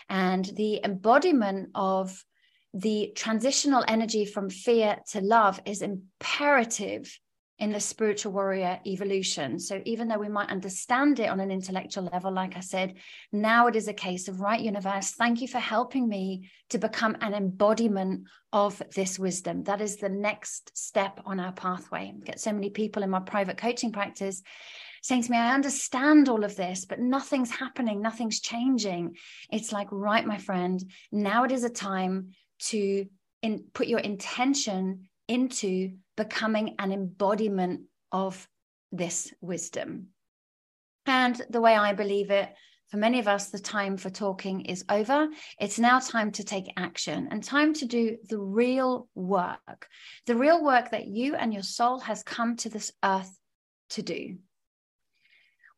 And 0.10 0.46
the 0.46 0.82
embodiment 0.84 1.70
of 1.75 2.24
the 2.74 3.12
transitional 3.15 3.84
energy 3.88 4.25
from 4.25 4.50
fear 4.50 4.98
to 5.12 5.22
love 5.22 5.62
is 5.65 5.82
imperative 5.82 7.20
in 7.60 7.72
the 7.72 7.79
spiritual 7.79 8.32
warrior 8.32 8.79
evolution. 8.86 9.60
So 9.60 9.82
even 9.86 10.08
though 10.08 10.17
we 10.17 10.27
might 10.27 10.50
understand 10.50 11.20
it 11.20 11.29
on 11.29 11.39
an 11.39 11.51
intellectual 11.51 12.10
level, 12.12 12.32
like 12.32 12.58
I 12.58 12.62
said, 12.62 12.96
now 13.32 13.67
it 13.67 13.75
is 13.75 13.88
a 13.88 13.93
case 13.93 14.27
of, 14.27 14.41
right, 14.41 14.60
universe, 14.60 15.12
thank 15.12 15.39
you 15.39 15.48
for 15.48 15.60
helping 15.60 16.10
me 16.10 16.50
to 16.72 16.79
become 16.79 17.15
an 17.22 17.34
embodiment 17.34 18.27
of 18.51 18.82
this 18.96 19.20
wisdom. 19.20 19.63
That 19.63 19.82
is 19.82 19.98
the 19.98 20.10
next 20.10 20.75
step 20.75 21.22
on 21.25 21.39
our 21.39 21.53
pathway. 21.53 22.12
I 22.13 22.25
get 22.25 22.39
so 22.39 22.51
many 22.51 22.72
people 22.72 23.03
in 23.03 23.12
my 23.12 23.20
private 23.20 23.58
coaching 23.58 23.91
practice 23.91 24.41
saying 25.03 25.22
to 25.22 25.31
me, 25.31 25.38
I 25.38 25.53
understand 25.53 26.29
all 26.29 26.43
of 26.43 26.55
this, 26.55 26.86
but 26.86 27.00
nothing's 27.00 27.51
happening, 27.51 28.01
nothing's 28.01 28.39
changing. 28.39 29.17
It's 29.51 29.72
like, 29.72 29.89
right, 29.91 30.25
my 30.25 30.38
friend, 30.38 30.81
now 31.12 31.43
it 31.43 31.51
is 31.51 31.65
a 31.65 31.69
time 31.69 32.29
to 32.69 33.05
in, 33.41 33.65
put 33.74 33.88
your 33.88 34.00
intention 34.00 35.10
into 35.27 35.91
becoming 36.15 36.75
an 36.79 36.93
embodiment 36.93 37.81
of 38.13 38.48
this 38.93 39.33
wisdom. 39.41 40.07
And 41.05 41.39
the 41.50 41.62
way 41.62 41.75
I 41.75 41.91
believe 41.91 42.31
it, 42.31 42.50
for 42.88 42.95
many 42.95 43.19
of 43.19 43.27
us, 43.27 43.50
the 43.50 43.60
time 43.60 43.98
for 43.98 44.10
talking 44.10 44.62
is 44.62 44.86
over. 44.88 45.27
It's 45.60 45.79
now 45.79 46.00
time 46.00 46.31
to 46.33 46.45
take 46.45 46.72
action 46.77 47.27
and 47.29 47.43
time 47.43 47.74
to 47.75 47.86
do 47.86 48.17
the 48.29 48.39
real 48.39 49.10
work, 49.15 49.89
the 50.27 50.36
real 50.36 50.63
work 50.63 50.91
that 50.91 51.07
you 51.07 51.36
and 51.36 51.53
your 51.53 51.63
soul 51.63 52.00
has 52.00 52.24
come 52.24 52.55
to 52.57 52.69
this 52.69 52.93
earth 53.03 53.38
to 53.89 54.01
do. 54.01 54.38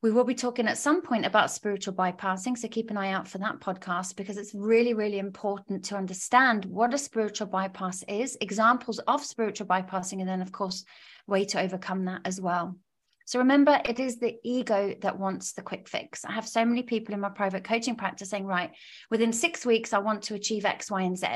We 0.06 0.12
will 0.12 0.24
be 0.24 0.36
talking 0.36 0.68
at 0.68 0.78
some 0.78 1.02
point 1.02 1.26
about 1.26 1.50
spiritual 1.50 1.96
bypassing. 1.96 2.56
So 2.56 2.68
keep 2.68 2.92
an 2.92 2.98
eye 2.98 3.12
out 3.12 3.28
for 3.28 3.40
that 3.40 3.60
podcast 3.60 4.16
because 4.16 4.38
it's 4.38 4.54
really, 4.54 4.94
really 4.94 5.18
important 5.18 5.84
to 5.86 5.96
understand 5.96 6.66
what 6.66 6.94
a 6.94 6.98
spiritual 7.00 7.48
bypass 7.48 8.04
is, 8.08 8.38
examples 8.40 9.00
of 9.00 9.26
spiritual 9.26 9.66
bypassing, 9.66 10.20
and 10.20 10.30
then, 10.30 10.44
of 10.44 10.52
course, 10.52 10.86
way 11.26 11.44
to 11.46 11.60
overcome 11.60 12.06
that 12.06 12.22
as 12.24 12.40
well. 12.40 12.76
So 13.26 13.40
remember, 13.40 13.82
it 13.84 14.00
is 14.00 14.20
the 14.20 14.38
ego 14.44 14.96
that 15.02 15.18
wants 15.18 15.54
the 15.54 15.64
quick 15.64 15.90
fix. 15.90 16.24
I 16.24 16.32
have 16.32 16.48
so 16.48 16.64
many 16.64 16.84
people 16.84 17.16
in 17.16 17.20
my 17.20 17.30
private 17.30 17.64
coaching 17.64 17.96
practice 17.96 18.30
saying, 18.30 18.46
right, 18.46 18.72
within 19.10 19.34
six 19.34 19.66
weeks, 19.66 19.94
I 19.94 19.98
want 19.98 20.24
to 20.24 20.36
achieve 20.36 20.64
X, 20.64 20.92
Y, 20.92 21.02
and 21.02 21.18
Z, 21.18 21.28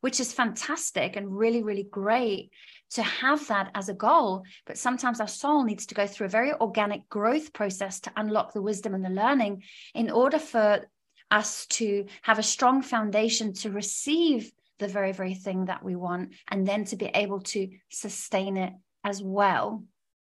which 0.00 0.18
is 0.18 0.32
fantastic 0.32 1.14
and 1.14 1.36
really, 1.36 1.62
really 1.62 1.86
great 1.88 2.50
to 2.90 3.02
have 3.04 3.46
that 3.48 3.70
as 3.76 3.88
a 3.88 3.94
goal. 3.94 4.42
But 4.66 4.78
sometimes 4.78 5.20
our 5.20 5.28
soul 5.28 5.62
needs 5.62 5.86
to 5.86 5.94
go 5.94 6.08
through 6.08 6.26
a 6.26 6.30
very 6.30 6.52
organic 6.52 7.08
growth 7.08 7.52
process 7.52 8.00
to 8.00 8.12
unlock 8.16 8.52
the 8.52 8.62
wisdom 8.62 8.94
and 8.94 9.04
the 9.04 9.10
learning 9.10 9.62
in 9.94 10.10
order 10.10 10.40
for 10.40 10.86
us 11.30 11.66
to 11.66 12.06
have 12.22 12.40
a 12.40 12.42
strong 12.42 12.82
foundation 12.82 13.52
to 13.52 13.70
receive 13.70 14.50
the 14.80 14.88
very, 14.88 15.12
very 15.12 15.34
thing 15.34 15.66
that 15.66 15.84
we 15.84 15.94
want 15.94 16.32
and 16.50 16.66
then 16.66 16.84
to 16.86 16.96
be 16.96 17.06
able 17.06 17.40
to 17.40 17.68
sustain 17.90 18.56
it 18.56 18.72
as 19.04 19.22
well. 19.22 19.84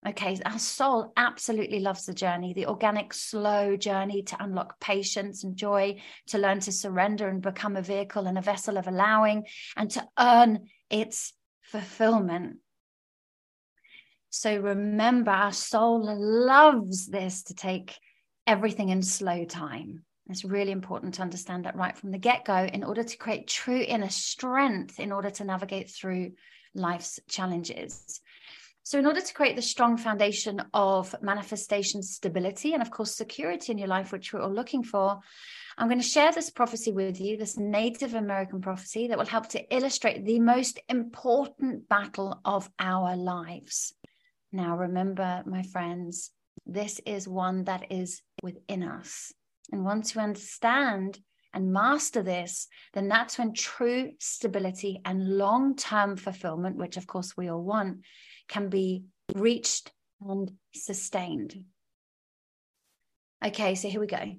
Okay, 0.05 0.37
our 0.45 0.59
soul 0.59 1.11
absolutely 1.17 1.79
loves 1.79 2.05
the 2.05 2.13
journey, 2.13 2.53
the 2.53 2.67
organic, 2.67 3.13
slow 3.13 3.75
journey 3.75 4.21
to 4.23 4.41
unlock 4.41 4.79
patience 4.79 5.43
and 5.43 5.55
joy, 5.55 5.99
to 6.27 6.37
learn 6.37 6.59
to 6.61 6.71
surrender 6.71 7.27
and 7.27 7.41
become 7.41 7.75
a 7.75 7.81
vehicle 7.81 8.27
and 8.27 8.37
a 8.37 8.41
vessel 8.41 8.77
of 8.77 8.87
allowing, 8.87 9.45
and 9.75 9.89
to 9.91 10.07
earn 10.19 10.67
its 10.89 11.33
fulfillment. 11.61 12.57
So 14.29 14.55
remember, 14.57 15.31
our 15.31 15.51
soul 15.51 16.03
loves 16.45 17.07
this 17.07 17.43
to 17.43 17.55
take 17.55 17.97
everything 18.45 18.89
in 18.89 19.01
slow 19.01 19.45
time. 19.45 20.03
It's 20.29 20.45
really 20.45 20.71
important 20.71 21.15
to 21.15 21.21
understand 21.21 21.65
that 21.65 21.75
right 21.75 21.97
from 21.97 22.11
the 22.11 22.17
get 22.17 22.45
go 22.45 22.65
in 22.65 22.83
order 22.83 23.03
to 23.03 23.17
create 23.17 23.47
true 23.47 23.83
inner 23.85 24.09
strength 24.09 24.99
in 24.99 25.11
order 25.11 25.29
to 25.31 25.43
navigate 25.43 25.89
through 25.89 26.33
life's 26.73 27.19
challenges. 27.27 28.21
So, 28.87 28.97
in 28.97 29.05
order 29.05 29.19
to 29.19 29.33
create 29.33 29.57
the 29.57 29.61
strong 29.61 29.97
foundation 29.97 30.61
of 30.73 31.13
manifestation 31.21 32.01
stability 32.01 32.71
and, 32.71 32.81
of 32.81 32.89
course, 32.89 33.13
security 33.13 33.73
in 33.73 33.77
your 33.77 33.89
life, 33.89 34.13
which 34.13 34.31
we're 34.31 34.39
all 34.39 34.49
looking 34.49 34.81
for, 34.81 35.19
I'm 35.77 35.89
going 35.89 35.99
to 35.99 36.07
share 36.07 36.31
this 36.31 36.49
prophecy 36.49 36.93
with 36.93 37.19
you, 37.19 37.35
this 37.35 37.57
Native 37.57 38.13
American 38.13 38.61
prophecy 38.61 39.09
that 39.09 39.17
will 39.17 39.25
help 39.25 39.49
to 39.49 39.75
illustrate 39.75 40.23
the 40.23 40.39
most 40.39 40.79
important 40.87 41.89
battle 41.89 42.39
of 42.45 42.69
our 42.79 43.17
lives. 43.17 43.93
Now, 44.53 44.77
remember, 44.77 45.43
my 45.45 45.63
friends, 45.63 46.31
this 46.65 47.01
is 47.05 47.27
one 47.27 47.65
that 47.65 47.91
is 47.91 48.21
within 48.41 48.83
us. 48.83 49.33
And 49.69 49.83
once 49.83 50.15
you 50.15 50.21
understand 50.21 51.19
and 51.57 51.73
master 51.73 52.21
this, 52.21 52.67
then 52.93 53.07
that's 53.07 53.39
when 53.39 53.51
true 53.51 54.11
stability 54.19 55.01
and 55.03 55.37
long 55.37 55.75
term 55.75 56.15
fulfillment, 56.15 56.75
which 56.77 56.97
of 56.97 57.07
course 57.07 57.35
we 57.35 57.49
all 57.49 57.63
want, 57.63 58.01
can 58.47 58.69
be 58.69 59.05
reached 59.33 59.91
and 60.21 60.51
sustained. 60.71 61.65
Okay, 63.43 63.73
so 63.73 63.89
here 63.89 63.99
we 63.99 64.05
go. 64.05 64.35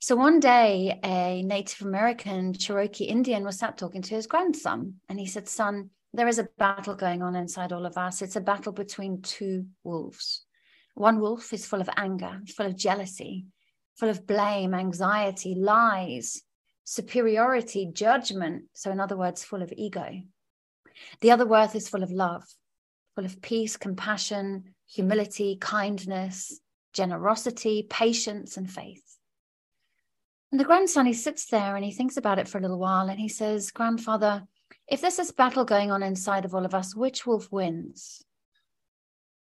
So 0.00 0.16
one 0.16 0.40
day, 0.40 0.98
a 1.04 1.42
Native 1.42 1.86
American 1.86 2.52
Cherokee 2.52 3.04
Indian 3.04 3.44
was 3.44 3.60
sat 3.60 3.78
talking 3.78 4.02
to 4.02 4.14
his 4.16 4.26
grandson, 4.26 4.94
and 5.08 5.18
he 5.18 5.26
said, 5.26 5.48
Son, 5.48 5.90
there 6.12 6.28
is 6.28 6.40
a 6.40 6.48
battle 6.58 6.96
going 6.96 7.22
on 7.22 7.36
inside 7.36 7.72
all 7.72 7.86
of 7.86 7.96
us. 7.96 8.20
It's 8.20 8.36
a 8.36 8.40
battle 8.40 8.72
between 8.72 9.22
two 9.22 9.66
wolves. 9.84 10.44
One 10.94 11.20
wolf 11.20 11.52
is 11.52 11.66
full 11.66 11.80
of 11.80 11.90
anger, 11.96 12.40
full 12.56 12.66
of 12.66 12.76
jealousy, 12.76 13.46
full 13.96 14.08
of 14.08 14.26
blame, 14.26 14.74
anxiety, 14.74 15.54
lies, 15.54 16.42
superiority, 16.88 17.84
judgment. 17.92 18.64
So, 18.72 18.90
in 18.90 18.98
other 18.98 19.16
words, 19.16 19.44
full 19.44 19.60
of 19.60 19.70
ego. 19.76 20.22
The 21.20 21.30
other 21.30 21.46
worth 21.46 21.74
is 21.74 21.86
full 21.86 22.02
of 22.02 22.10
love, 22.10 22.44
full 23.14 23.26
of 23.26 23.42
peace, 23.42 23.76
compassion, 23.76 24.74
humility, 24.86 25.58
kindness, 25.60 26.60
generosity, 26.94 27.86
patience, 27.88 28.56
and 28.56 28.70
faith. 28.70 29.04
And 30.50 30.58
the 30.58 30.64
grandson, 30.64 31.04
he 31.04 31.12
sits 31.12 31.44
there 31.44 31.76
and 31.76 31.84
he 31.84 31.92
thinks 31.92 32.16
about 32.16 32.38
it 32.38 32.48
for 32.48 32.56
a 32.56 32.62
little 32.62 32.78
while 32.78 33.10
and 33.10 33.20
he 33.20 33.28
says, 33.28 33.70
Grandfather, 33.70 34.44
if 34.88 35.02
there's 35.02 35.18
this 35.18 35.30
battle 35.30 35.66
going 35.66 35.90
on 35.90 36.02
inside 36.02 36.46
of 36.46 36.54
all 36.54 36.64
of 36.64 36.74
us, 36.74 36.96
which 36.96 37.26
wolf 37.26 37.52
wins? 37.52 38.24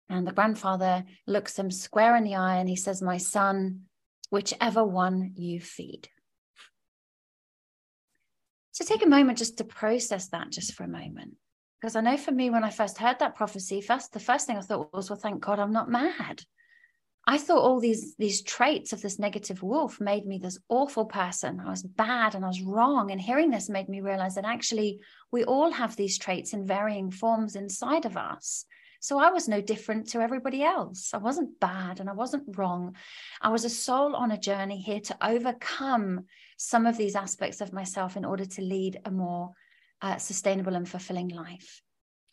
And 0.08 0.24
the 0.24 0.32
grandfather 0.32 1.04
looks 1.26 1.58
him 1.58 1.72
square 1.72 2.14
in 2.14 2.22
the 2.22 2.36
eye 2.36 2.58
and 2.58 2.68
he 2.68 2.76
says, 2.76 3.02
My 3.02 3.16
son, 3.16 3.86
whichever 4.30 4.84
one 4.84 5.32
you 5.34 5.60
feed. 5.60 6.10
So 8.74 8.84
take 8.84 9.04
a 9.04 9.08
moment 9.08 9.38
just 9.38 9.56
to 9.58 9.64
process 9.64 10.26
that 10.30 10.50
just 10.50 10.74
for 10.74 10.82
a 10.82 10.88
moment. 10.88 11.36
Because 11.80 11.94
I 11.94 12.00
know 12.00 12.16
for 12.16 12.32
me, 12.32 12.50
when 12.50 12.64
I 12.64 12.70
first 12.70 12.98
heard 12.98 13.20
that 13.20 13.36
prophecy, 13.36 13.80
first 13.80 14.12
the 14.12 14.18
first 14.18 14.48
thing 14.48 14.56
I 14.56 14.62
thought 14.62 14.92
was, 14.92 15.08
well, 15.08 15.18
thank 15.18 15.40
God 15.40 15.60
I'm 15.60 15.70
not 15.70 15.88
mad. 15.88 16.42
I 17.24 17.38
thought 17.38 17.62
all 17.62 17.78
these 17.78 18.16
these 18.16 18.42
traits 18.42 18.92
of 18.92 19.00
this 19.00 19.16
negative 19.16 19.62
wolf 19.62 20.00
made 20.00 20.26
me 20.26 20.38
this 20.38 20.58
awful 20.68 21.04
person. 21.04 21.60
I 21.64 21.70
was 21.70 21.84
bad 21.84 22.34
and 22.34 22.44
I 22.44 22.48
was 22.48 22.62
wrong. 22.62 23.12
And 23.12 23.20
hearing 23.20 23.50
this 23.50 23.68
made 23.68 23.88
me 23.88 24.00
realize 24.00 24.34
that 24.34 24.44
actually 24.44 24.98
we 25.30 25.44
all 25.44 25.70
have 25.70 25.94
these 25.94 26.18
traits 26.18 26.52
in 26.52 26.66
varying 26.66 27.12
forms 27.12 27.54
inside 27.54 28.06
of 28.06 28.16
us. 28.16 28.66
So 29.04 29.18
I 29.18 29.28
was 29.28 29.48
no 29.48 29.60
different 29.60 30.08
to 30.12 30.22
everybody 30.22 30.62
else. 30.62 31.12
I 31.12 31.18
wasn't 31.18 31.60
bad 31.60 32.00
and 32.00 32.08
I 32.08 32.14
wasn't 32.14 32.56
wrong. 32.56 32.96
I 33.38 33.50
was 33.50 33.66
a 33.66 33.68
soul 33.68 34.16
on 34.16 34.30
a 34.30 34.40
journey 34.40 34.80
here 34.80 35.00
to 35.00 35.16
overcome 35.20 36.24
some 36.56 36.86
of 36.86 36.96
these 36.96 37.14
aspects 37.14 37.60
of 37.60 37.74
myself 37.74 38.16
in 38.16 38.24
order 38.24 38.46
to 38.46 38.62
lead 38.62 39.02
a 39.04 39.10
more 39.10 39.52
uh, 40.00 40.16
sustainable 40.16 40.74
and 40.74 40.88
fulfilling 40.88 41.28
life. 41.28 41.82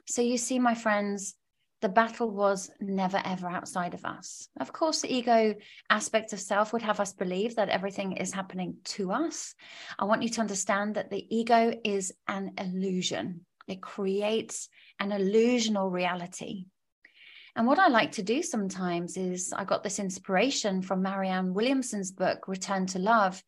So, 0.07 0.21
you 0.21 0.37
see, 0.37 0.59
my 0.59 0.73
friends, 0.73 1.35
the 1.81 1.89
battle 1.89 2.31
was 2.31 2.71
never 2.79 3.21
ever 3.25 3.49
outside 3.49 3.93
of 3.93 4.05
us. 4.05 4.47
Of 4.57 4.71
course, 4.71 5.01
the 5.01 5.13
ego 5.13 5.55
aspect 5.89 6.31
of 6.31 6.39
self 6.39 6.71
would 6.71 6.83
have 6.83 7.01
us 7.01 7.11
believe 7.11 7.57
that 7.57 7.67
everything 7.67 8.13
is 8.13 8.31
happening 8.31 8.77
to 8.95 9.11
us. 9.11 9.55
I 9.99 10.05
want 10.05 10.23
you 10.23 10.29
to 10.29 10.41
understand 10.41 10.95
that 10.95 11.09
the 11.09 11.25
ego 11.35 11.73
is 11.83 12.13
an 12.29 12.53
illusion, 12.57 13.45
it 13.67 13.81
creates 13.81 14.69
an 14.99 15.11
illusional 15.11 15.91
reality. 15.91 16.65
And 17.55 17.67
what 17.67 17.79
I 17.79 17.89
like 17.89 18.13
to 18.13 18.23
do 18.23 18.41
sometimes 18.41 19.17
is 19.17 19.53
I 19.53 19.65
got 19.65 19.83
this 19.83 19.99
inspiration 19.99 20.81
from 20.81 21.01
Marianne 21.01 21.53
Williamson's 21.53 22.11
book, 22.11 22.47
Return 22.47 22.85
to 22.87 22.99
Love, 22.99 23.43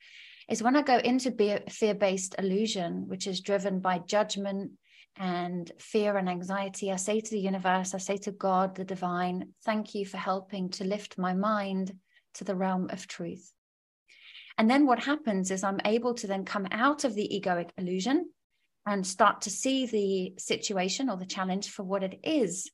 is 0.50 0.62
when 0.62 0.76
I 0.76 0.82
go 0.82 0.98
into 0.98 1.32
fear 1.70 1.96
based 1.96 2.36
illusion, 2.38 3.08
which 3.08 3.28
is 3.28 3.40
driven 3.40 3.80
by 3.80 4.00
judgment 4.00 4.72
and 5.16 5.72
fear 5.80 6.18
and 6.18 6.28
anxiety, 6.28 6.92
I 6.92 6.96
say 6.96 7.22
to 7.22 7.32
the 7.32 7.40
universe, 7.40 7.94
I 7.94 8.00
say 8.00 8.18
to 8.18 8.32
God, 8.32 8.76
the 8.76 8.84
divine, 8.84 9.54
thank 9.64 9.94
you 9.94 10.06
for 10.06 10.18
helping 10.18 10.70
to 10.72 10.84
lift 10.84 11.18
my 11.18 11.34
mind 11.34 11.94
to 12.36 12.44
the 12.44 12.56
realm 12.56 12.90
of 12.90 13.08
truth. 13.08 13.52
And 14.58 14.70
then 14.70 14.86
what 14.86 15.04
happens 15.04 15.52
is 15.52 15.64
I'm 15.64 15.80
able 15.86 16.14
to 16.16 16.28
then 16.28 16.46
come 16.46 16.68
out 16.72 17.04
of 17.04 17.16
the 17.16 17.28
egoic 17.28 17.70
illusion 17.78 18.30
and 18.86 19.06
start 19.06 19.42
to 19.42 19.50
see 19.50 19.86
the 19.86 20.34
situation 20.42 21.10
or 21.10 21.18
the 21.18 21.26
challenge 21.26 21.70
for 21.70 21.84
what 21.84 22.04
it 22.04 22.20
is, 22.24 22.70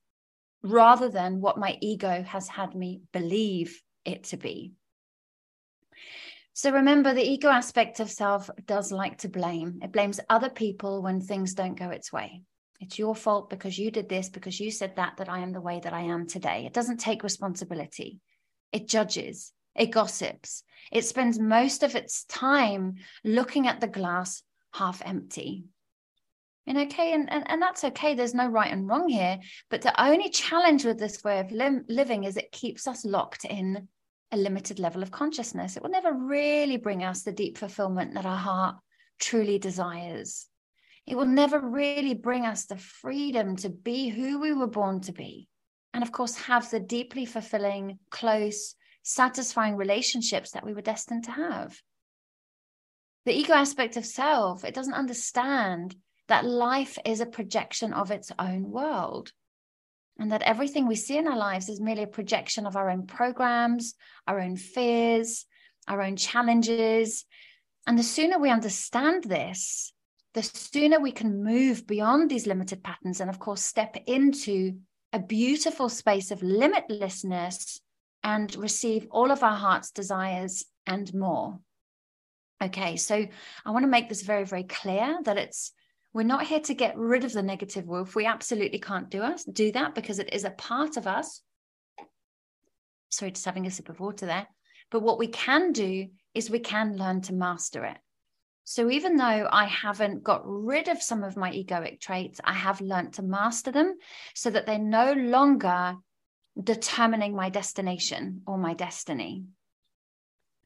rather 0.63 1.09
than 1.09 1.41
what 1.41 1.57
my 1.57 1.77
ego 1.81 2.23
has 2.23 2.47
had 2.47 2.75
me 2.75 3.01
believe 3.13 3.81
it 4.05 4.23
to 4.25 4.37
be. 4.37 4.73
So 6.53 6.71
remember, 6.71 7.13
the 7.13 7.23
ego 7.23 7.47
aspect 7.47 7.99
of 7.99 8.09
self 8.09 8.49
does 8.65 8.91
like 8.91 9.19
to 9.19 9.29
blame. 9.29 9.79
It 9.81 9.93
blames 9.93 10.19
other 10.29 10.49
people 10.49 11.01
when 11.01 11.21
things 11.21 11.53
don't 11.53 11.79
go 11.79 11.89
its 11.89 12.11
way. 12.11 12.41
It's 12.81 12.99
your 12.99 13.15
fault 13.15 13.49
because 13.49 13.77
you 13.77 13.91
did 13.91 14.09
this, 14.09 14.29
because 14.29 14.59
you 14.59 14.71
said 14.71 14.95
that, 14.95 15.17
that 15.17 15.29
I 15.29 15.39
am 15.39 15.51
the 15.51 15.61
way 15.61 15.79
that 15.81 15.93
I 15.93 16.01
am 16.01 16.27
today. 16.27 16.65
It 16.65 16.73
doesn't 16.73 16.97
take 16.97 17.23
responsibility. 17.23 18.19
It 18.71 18.87
judges, 18.87 19.53
it 19.75 19.87
gossips, 19.87 20.63
it 20.91 21.05
spends 21.05 21.39
most 21.39 21.83
of 21.83 21.95
its 21.95 22.25
time 22.25 22.95
looking 23.23 23.67
at 23.67 23.79
the 23.79 23.87
glass 23.87 24.43
half 24.73 25.01
empty. 25.03 25.65
And 26.67 26.77
okay, 26.77 27.13
and, 27.13 27.31
and, 27.31 27.49
and 27.49 27.61
that's 27.61 27.83
okay. 27.83 28.13
There's 28.13 28.35
no 28.35 28.47
right 28.47 28.71
and 28.71 28.87
wrong 28.87 29.09
here. 29.09 29.39
But 29.69 29.81
the 29.81 29.99
only 30.01 30.29
challenge 30.29 30.85
with 30.85 30.99
this 30.99 31.23
way 31.23 31.39
of 31.39 31.51
li- 31.51 31.81
living 31.87 32.25
is 32.25 32.37
it 32.37 32.51
keeps 32.51 32.87
us 32.87 33.05
locked 33.05 33.45
in 33.45 33.87
a 34.31 34.37
limited 34.37 34.79
level 34.79 35.01
of 35.01 35.11
consciousness. 35.11 35.75
It 35.75 35.83
will 35.83 35.89
never 35.89 36.13
really 36.13 36.77
bring 36.77 37.03
us 37.03 37.23
the 37.23 37.31
deep 37.31 37.57
fulfillment 37.57 38.13
that 38.13 38.25
our 38.25 38.37
heart 38.37 38.75
truly 39.19 39.57
desires. 39.57 40.47
It 41.07 41.17
will 41.17 41.25
never 41.25 41.59
really 41.59 42.13
bring 42.13 42.45
us 42.45 42.65
the 42.65 42.77
freedom 42.77 43.55
to 43.57 43.69
be 43.69 44.09
who 44.09 44.39
we 44.39 44.53
were 44.53 44.67
born 44.67 45.01
to 45.01 45.11
be. 45.11 45.47
And 45.93 46.03
of 46.03 46.11
course, 46.11 46.35
have 46.35 46.69
the 46.69 46.79
deeply 46.79 47.25
fulfilling, 47.25 47.97
close, 48.11 48.75
satisfying 49.01 49.75
relationships 49.75 50.51
that 50.51 50.63
we 50.63 50.73
were 50.73 50.81
destined 50.81 51.23
to 51.23 51.31
have. 51.31 51.75
The 53.25 53.35
ego 53.35 53.53
aspect 53.53 53.97
of 53.97 54.05
self, 54.05 54.63
it 54.63 54.75
doesn't 54.75 54.93
understand 54.93 55.95
that 56.29 56.45
life 56.45 56.97
is 57.05 57.19
a 57.19 57.25
projection 57.25 57.91
of 57.93 58.11
its 58.11 58.31
own 58.39 58.71
world. 58.71 59.31
And 60.17 60.31
that 60.31 60.43
everything 60.43 60.87
we 60.87 60.95
see 60.95 61.17
in 61.17 61.27
our 61.27 61.37
lives 61.37 61.69
is 61.69 61.79
merely 61.79 62.03
a 62.03 62.07
projection 62.07 62.65
of 62.65 62.75
our 62.75 62.89
own 62.89 63.05
programs, 63.05 63.93
our 64.27 64.39
own 64.39 64.55
fears, 64.55 65.45
our 65.87 66.01
own 66.01 66.15
challenges. 66.15 67.25
And 67.87 67.97
the 67.97 68.03
sooner 68.03 68.37
we 68.37 68.49
understand 68.49 69.23
this, 69.23 69.93
the 70.33 70.43
sooner 70.43 70.99
we 70.99 71.11
can 71.11 71.43
move 71.43 71.87
beyond 71.87 72.29
these 72.29 72.47
limited 72.47 72.83
patterns 72.83 73.21
and, 73.21 73.29
of 73.29 73.39
course, 73.39 73.63
step 73.63 73.97
into 74.05 74.79
a 75.13 75.19
beautiful 75.19 75.89
space 75.89 76.31
of 76.31 76.41
limitlessness 76.41 77.79
and 78.23 78.55
receive 78.57 79.07
all 79.09 79.31
of 79.31 79.41
our 79.41 79.55
heart's 79.55 79.91
desires 79.91 80.65
and 80.85 81.13
more. 81.13 81.59
Okay, 82.61 82.97
so 82.97 83.25
I 83.65 83.71
want 83.71 83.83
to 83.83 83.89
make 83.89 84.09
this 84.09 84.21
very, 84.21 84.43
very 84.43 84.63
clear 84.63 85.17
that 85.23 85.37
it's 85.37 85.71
we're 86.13 86.23
not 86.23 86.47
here 86.47 86.59
to 86.61 86.73
get 86.73 86.97
rid 86.97 87.23
of 87.23 87.33
the 87.33 87.43
negative 87.43 87.85
wolf. 87.85 88.15
We 88.15 88.25
absolutely 88.25 88.79
can't 88.79 89.09
do 89.09 89.21
us 89.21 89.43
do 89.43 89.71
that 89.73 89.93
because 89.93 90.19
it 90.19 90.33
is 90.33 90.43
a 90.43 90.51
part 90.51 90.97
of 90.97 91.05
us. 91.05 91.41
Sorry, 93.09 93.31
just 93.31 93.45
having 93.45 93.67
a 93.67 93.71
sip 93.71 93.89
of 93.89 93.99
water 93.99 94.25
there. 94.25 94.47
But 94.91 95.01
what 95.01 95.19
we 95.19 95.27
can 95.27 95.71
do 95.71 96.07
is 96.33 96.49
we 96.49 96.59
can 96.59 96.97
learn 96.97 97.21
to 97.21 97.33
master 97.33 97.85
it. 97.85 97.97
So 98.63 98.89
even 98.89 99.17
though 99.17 99.47
I 99.51 99.65
haven't 99.65 100.23
got 100.23 100.41
rid 100.45 100.89
of 100.89 101.01
some 101.01 101.23
of 101.23 101.37
my 101.37 101.51
egoic 101.51 101.99
traits, 101.99 102.39
I 102.43 102.53
have 102.53 102.81
learned 102.81 103.13
to 103.13 103.23
master 103.23 103.71
them 103.71 103.97
so 104.35 104.49
that 104.51 104.65
they're 104.65 104.77
no 104.77 105.13
longer 105.13 105.95
determining 106.61 107.35
my 107.35 107.49
destination 107.49 108.41
or 108.45 108.57
my 108.57 108.73
destiny. 108.73 109.45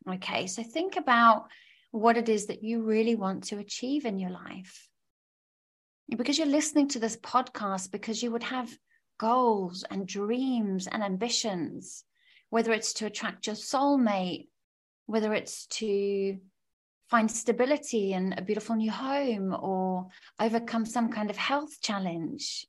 Okay, 0.10 0.48
so 0.48 0.64
think 0.64 0.98
about 0.98 1.48
what 1.92 2.18
it 2.18 2.28
is 2.28 2.48
that 2.48 2.64
you 2.64 2.82
really 2.82 3.16
want 3.16 3.46
to 3.46 3.60
achieve 3.60 4.06
in 4.06 4.20
your 4.20 4.32
life 4.32 4.90
because 6.18 6.38
you're 6.38 6.48
listening 6.48 6.88
to 6.90 7.00
this 7.00 7.18
podcast 7.18 7.92
because 7.92 8.22
you 8.22 8.32
would 8.32 8.44
have 8.44 8.76
goals 9.18 9.84
and 9.90 10.08
dreams 10.08 10.88
and 10.88 11.04
ambitions, 11.04 12.04
whether 12.50 12.74
it's 12.74 12.94
to 12.94 13.06
attract 13.06 13.48
your 13.48 13.56
soulmate, 13.56 14.48
whether 15.06 15.34
it's 15.34 15.66
to 15.68 16.38
find 17.10 17.30
stability 17.30 18.14
in 18.14 18.34
a 18.38 18.42
beautiful 18.42 18.76
new 18.76 18.92
home 18.92 19.56
or 19.60 20.08
overcome 20.40 20.86
some 20.86 21.10
kind 21.10 21.30
of 21.30 21.38
health 21.38 21.82
challenge. 21.82 22.66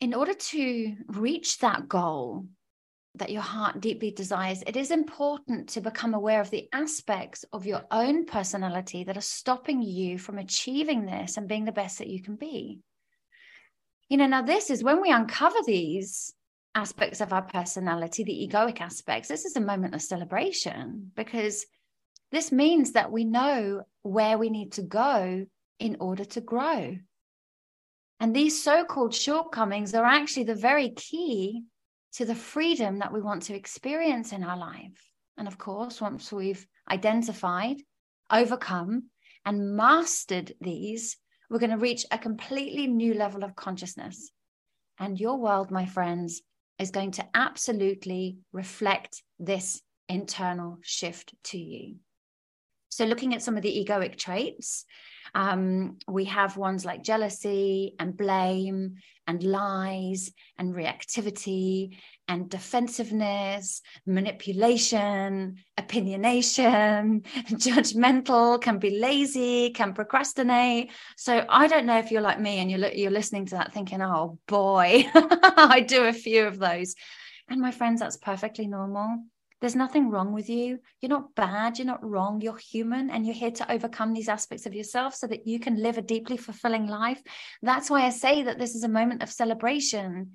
In 0.00 0.14
order 0.14 0.34
to 0.34 0.96
reach 1.08 1.58
that 1.58 1.88
goal, 1.88 2.46
that 3.16 3.30
your 3.30 3.42
heart 3.42 3.80
deeply 3.80 4.10
desires, 4.10 4.62
it 4.66 4.76
is 4.76 4.90
important 4.90 5.68
to 5.70 5.80
become 5.80 6.14
aware 6.14 6.40
of 6.40 6.50
the 6.50 6.68
aspects 6.72 7.44
of 7.52 7.66
your 7.66 7.82
own 7.90 8.24
personality 8.24 9.04
that 9.04 9.16
are 9.16 9.22
stopping 9.22 9.82
you 9.82 10.18
from 10.18 10.38
achieving 10.38 11.04
this 11.04 11.36
and 11.36 11.48
being 11.48 11.64
the 11.64 11.72
best 11.72 11.98
that 11.98 12.08
you 12.08 12.22
can 12.22 12.36
be. 12.36 12.80
You 14.08 14.16
know, 14.16 14.26
now 14.26 14.42
this 14.42 14.70
is 14.70 14.82
when 14.82 15.00
we 15.00 15.10
uncover 15.10 15.58
these 15.66 16.34
aspects 16.74 17.20
of 17.20 17.32
our 17.32 17.42
personality, 17.42 18.24
the 18.24 18.48
egoic 18.48 18.80
aspects, 18.80 19.28
this 19.28 19.44
is 19.44 19.56
a 19.56 19.60
moment 19.60 19.94
of 19.94 20.02
celebration 20.02 21.12
because 21.14 21.66
this 22.30 22.50
means 22.50 22.92
that 22.92 23.12
we 23.12 23.24
know 23.24 23.82
where 24.02 24.38
we 24.38 24.48
need 24.48 24.72
to 24.72 24.82
go 24.82 25.44
in 25.78 25.96
order 26.00 26.24
to 26.24 26.40
grow. 26.40 26.96
And 28.20 28.34
these 28.34 28.62
so 28.62 28.84
called 28.84 29.14
shortcomings 29.14 29.94
are 29.94 30.04
actually 30.04 30.44
the 30.44 30.54
very 30.54 30.90
key 30.90 31.64
to 32.14 32.24
the 32.24 32.34
freedom 32.34 32.98
that 32.98 33.12
we 33.12 33.20
want 33.20 33.42
to 33.44 33.54
experience 33.54 34.32
in 34.32 34.44
our 34.44 34.56
life. 34.56 35.10
And 35.38 35.48
of 35.48 35.58
course, 35.58 36.00
once 36.00 36.32
we've 36.32 36.66
identified, 36.90 37.76
overcome, 38.30 39.04
and 39.44 39.76
mastered 39.76 40.52
these, 40.60 41.16
we're 41.50 41.58
going 41.58 41.70
to 41.70 41.76
reach 41.76 42.06
a 42.10 42.18
completely 42.18 42.86
new 42.86 43.14
level 43.14 43.44
of 43.44 43.56
consciousness. 43.56 44.30
And 44.98 45.18
your 45.18 45.38
world, 45.38 45.70
my 45.70 45.86
friends, 45.86 46.42
is 46.78 46.90
going 46.90 47.12
to 47.12 47.26
absolutely 47.34 48.38
reflect 48.52 49.22
this 49.38 49.80
internal 50.08 50.78
shift 50.82 51.34
to 51.44 51.58
you. 51.58 51.96
So, 52.88 53.04
looking 53.06 53.34
at 53.34 53.42
some 53.42 53.56
of 53.56 53.62
the 53.62 53.84
egoic 53.84 54.16
traits, 54.16 54.84
um, 55.34 55.98
we 56.06 56.26
have 56.26 56.56
ones 56.56 56.84
like 56.84 57.02
jealousy 57.02 57.94
and 57.98 58.16
blame 58.16 58.96
and 59.26 59.42
lies 59.42 60.30
and 60.58 60.74
reactivity 60.74 61.96
and 62.28 62.50
defensiveness, 62.50 63.80
manipulation, 64.06 65.56
opinionation, 65.78 67.22
judgmental, 67.52 68.60
can 68.60 68.78
be 68.78 68.98
lazy, 68.98 69.70
can 69.70 69.94
procrastinate. 69.94 70.90
So 71.16 71.44
I 71.48 71.66
don't 71.66 71.86
know 71.86 71.98
if 71.98 72.10
you're 72.10 72.20
like 72.20 72.40
me 72.40 72.58
and 72.58 72.70
you're 72.70 72.88
you're 72.92 73.10
listening 73.10 73.46
to 73.46 73.56
that 73.56 73.72
thinking, 73.72 74.02
"Oh 74.02 74.38
boy, 74.46 75.06
I 75.14 75.84
do 75.86 76.04
a 76.04 76.12
few 76.12 76.46
of 76.46 76.58
those." 76.58 76.94
And 77.48 77.60
my 77.60 77.70
friends, 77.70 78.00
that's 78.00 78.16
perfectly 78.16 78.66
normal. 78.66 79.24
There's 79.62 79.76
nothing 79.76 80.10
wrong 80.10 80.32
with 80.32 80.50
you. 80.50 80.80
You're 81.00 81.08
not 81.08 81.36
bad. 81.36 81.78
You're 81.78 81.86
not 81.86 82.04
wrong. 82.04 82.40
You're 82.40 82.56
human 82.56 83.10
and 83.10 83.24
you're 83.24 83.32
here 83.32 83.52
to 83.52 83.72
overcome 83.72 84.12
these 84.12 84.28
aspects 84.28 84.66
of 84.66 84.74
yourself 84.74 85.14
so 85.14 85.28
that 85.28 85.46
you 85.46 85.60
can 85.60 85.80
live 85.80 85.98
a 85.98 86.02
deeply 86.02 86.36
fulfilling 86.36 86.88
life. 86.88 87.22
That's 87.62 87.88
why 87.88 88.04
I 88.04 88.10
say 88.10 88.42
that 88.42 88.58
this 88.58 88.74
is 88.74 88.82
a 88.82 88.88
moment 88.88 89.22
of 89.22 89.30
celebration. 89.30 90.32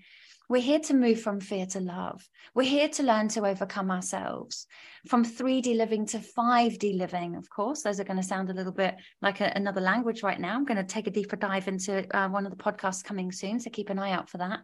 We're 0.48 0.62
here 0.62 0.80
to 0.80 0.94
move 0.94 1.20
from 1.20 1.42
fear 1.42 1.66
to 1.66 1.82
love. 1.82 2.26
We're 2.56 2.70
here 2.70 2.88
to 2.88 3.04
learn 3.04 3.28
to 3.30 3.46
overcome 3.46 3.92
ourselves 3.92 4.66
from 5.10 5.26
3D 5.26 5.76
living 5.76 6.06
to 6.06 6.20
5D 6.20 6.98
living. 6.98 7.36
Of 7.36 7.50
course, 7.50 7.82
those 7.82 8.00
are 8.00 8.06
going 8.06 8.16
to 8.16 8.24
sound 8.24 8.50
a 8.50 8.54
little 8.54 8.72
bit 8.72 8.96
like 9.22 9.42
a, 9.42 9.52
another 9.58 9.82
language 9.82 10.24
right 10.24 10.40
now. 10.40 10.56
I'm 10.56 10.64
going 10.64 10.78
to 10.78 10.86
take 10.86 11.08
a 11.08 11.12
deeper 11.12 11.36
dive 11.36 11.68
into 11.68 12.08
uh, 12.16 12.30
one 12.30 12.46
of 12.46 12.58
the 12.58 12.64
podcasts 12.64 13.04
coming 13.04 13.34
soon. 13.34 13.60
So 13.60 13.70
keep 13.72 13.90
an 13.90 14.00
eye 14.00 14.12
out 14.12 14.30
for 14.30 14.38
that. 14.38 14.62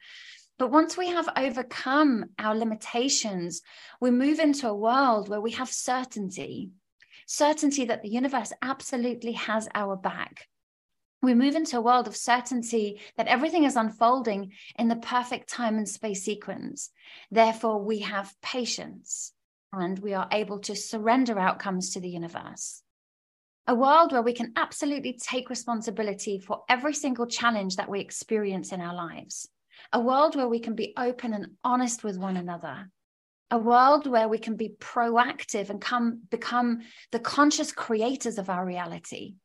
But 0.60 0.72
once 0.72 0.98
we 0.98 1.10
have 1.10 1.30
overcome 1.36 2.26
our 2.38 2.56
limitations, 2.56 3.62
we 4.00 4.12
move 4.12 4.40
into 4.40 4.68
a 4.68 4.76
world 4.76 5.28
where 5.28 5.42
we 5.42 5.52
have 5.52 5.70
certainty 5.70 6.72
certainty 7.26 7.86
that 7.86 8.02
the 8.02 8.10
universe 8.10 8.54
absolutely 8.62 9.34
has 9.34 9.68
our 9.74 9.96
back. 9.96 10.48
We 11.22 11.34
move 11.34 11.56
into 11.56 11.78
a 11.78 11.82
world 11.82 12.08
of 12.08 12.18
certainty 12.18 13.00
that 13.16 13.28
everything 13.28 13.64
is 13.64 13.78
unfolding 13.78 14.52
in 14.78 14.90
the 14.90 14.98
perfect 14.98 15.50
time 15.50 15.78
and 15.78 15.88
space 15.88 16.24
sequence. 16.24 16.92
Therefore, 17.32 17.82
we 17.82 18.00
have 18.00 18.36
patience 18.42 19.32
and 19.72 19.98
we 20.00 20.14
are 20.14 20.28
able 20.32 20.60
to 20.60 20.76
surrender 20.76 21.40
outcomes 21.40 21.92
to 21.92 22.02
the 22.02 22.10
universe. 22.10 22.84
A 23.66 23.74
world 23.74 24.12
where 24.12 24.22
we 24.22 24.34
can 24.34 24.52
absolutely 24.58 25.18
take 25.18 25.50
responsibility 25.50 26.40
for 26.40 26.64
every 26.68 26.94
single 26.94 27.26
challenge 27.26 27.78
that 27.78 27.90
we 27.90 28.02
experience 28.02 28.74
in 28.74 28.82
our 28.82 28.94
lives 28.94 29.48
a 29.92 30.00
world 30.00 30.36
where 30.36 30.48
we 30.48 30.60
can 30.60 30.76
be 30.76 30.94
open 30.98 31.34
and 31.34 31.48
honest 31.64 32.04
with 32.04 32.18
one 32.18 32.38
another, 32.38 32.90
a 33.52 33.58
world 33.58 34.08
where 34.08 34.28
we 34.28 34.40
can 34.40 34.56
be 34.56 34.70
proactive 34.80 35.70
and 35.70 35.80
come 35.80 36.22
become 36.30 36.80
the 37.12 37.20
conscious 37.20 37.72
creators 37.72 38.38
of 38.38 38.50
our 38.50 38.66
reality. 38.66 39.36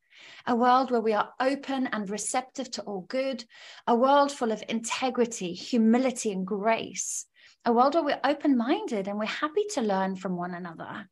A 0.47 0.57
world 0.57 0.91
where 0.91 1.01
we 1.01 1.13
are 1.13 1.31
open 1.39 1.89
and 1.89 2.09
receptive 2.09 2.71
to 2.73 2.83
all 2.83 3.03
good, 3.03 3.45
a 3.87 3.95
world 3.95 4.33
full 4.33 4.51
of 4.51 4.65
integrity, 4.69 5.53
humility, 5.53 6.33
and 6.33 6.47
grace, 6.47 7.27
a 7.65 7.73
world 7.73 7.95
where 7.95 8.05
we're 8.05 8.21
open 8.25 8.57
minded 8.57 9.09
and 9.09 9.19
we're 9.19 9.27
happy 9.27 9.65
to 9.75 9.83
learn 9.83 10.17
from 10.17 10.37
one 10.37 10.55
another, 10.55 11.07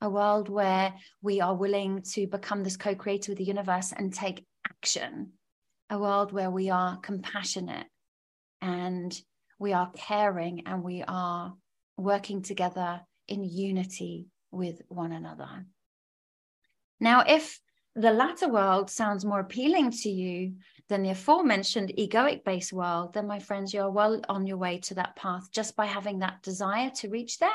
a 0.00 0.10
world 0.10 0.48
where 0.48 0.94
we 1.22 1.40
are 1.40 1.56
willing 1.56 2.02
to 2.12 2.26
become 2.26 2.62
this 2.62 2.76
co 2.76 2.94
creator 2.94 3.32
with 3.32 3.38
the 3.38 3.44
universe 3.44 3.92
and 3.96 4.12
take 4.12 4.44
action, 4.68 5.32
a 5.88 5.98
world 5.98 6.30
where 6.30 6.50
we 6.50 6.68
are 6.68 6.98
compassionate 6.98 7.86
and 8.64 9.20
we 9.58 9.74
are 9.74 9.92
caring 9.94 10.62
and 10.66 10.82
we 10.82 11.04
are 11.06 11.54
working 11.98 12.40
together 12.40 13.02
in 13.28 13.44
unity 13.44 14.26
with 14.50 14.80
one 14.88 15.12
another. 15.12 15.66
Now, 16.98 17.24
if 17.28 17.60
the 17.94 18.10
latter 18.10 18.48
world 18.48 18.90
sounds 18.90 19.24
more 19.24 19.40
appealing 19.40 19.90
to 19.90 20.08
you 20.08 20.54
than 20.88 21.02
the 21.02 21.10
aforementioned 21.10 21.92
egoic 21.98 22.42
based 22.44 22.72
world, 22.72 23.12
then 23.12 23.26
my 23.26 23.38
friends, 23.38 23.74
you're 23.74 23.90
well 23.90 24.20
on 24.30 24.46
your 24.46 24.56
way 24.56 24.78
to 24.78 24.94
that 24.94 25.14
path 25.14 25.52
just 25.52 25.76
by 25.76 25.84
having 25.84 26.20
that 26.20 26.42
desire 26.42 26.90
to 26.96 27.10
reach 27.10 27.38
there. 27.38 27.50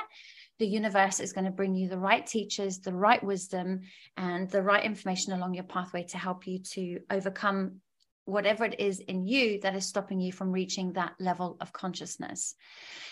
The 0.60 0.68
universe 0.68 1.20
is 1.20 1.34
going 1.34 1.46
to 1.46 1.52
bring 1.52 1.76
you 1.76 1.90
the 1.90 1.98
right 1.98 2.26
teachers, 2.26 2.80
the 2.80 2.94
right 2.94 3.24
wisdom, 3.24 3.82
and 4.16 4.50
the 4.50 4.62
right 4.62 4.84
information 4.84 5.34
along 5.34 5.56
your 5.56 5.64
pathway 5.64 6.04
to 6.04 6.18
help 6.18 6.46
you 6.46 6.60
to 6.60 7.00
overcome 7.10 7.82
whatever 8.30 8.66
it 8.66 8.80
is 8.80 9.00
in 9.00 9.26
you 9.26 9.60
that 9.62 9.76
is 9.76 9.86
stopping 9.86 10.20
you 10.20 10.32
from 10.32 10.52
reaching 10.52 10.94
that 10.94 11.14
level 11.20 11.58
of 11.60 11.74
consciousness. 11.74 12.56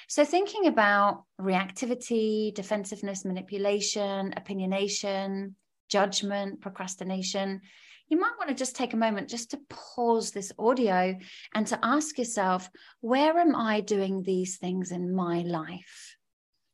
So, 0.08 0.23
thinking 0.23 0.67
about 0.67 1.23
reactivity, 1.39 2.53
defensiveness, 2.53 3.25
manipulation, 3.25 4.34
opinionation, 4.38 5.53
judgment, 5.89 6.62
procrastination, 6.62 7.62
you 8.10 8.19
might 8.19 8.38
want 8.38 8.49
to 8.49 8.56
just 8.56 8.75
take 8.75 8.93
a 8.93 8.97
moment 8.97 9.30
just 9.30 9.51
to 9.51 9.60
pause 9.69 10.32
this 10.32 10.51
audio 10.58 11.17
and 11.53 11.67
to 11.67 11.80
ask 11.84 12.17
yourself, 12.17 12.69
where 13.01 13.38
am 13.38 13.56
I 13.56 13.82
doing 13.82 14.23
these 14.23 14.58
things 14.58 14.91
in 14.91 15.13
my 15.13 15.41
life? 15.41 16.16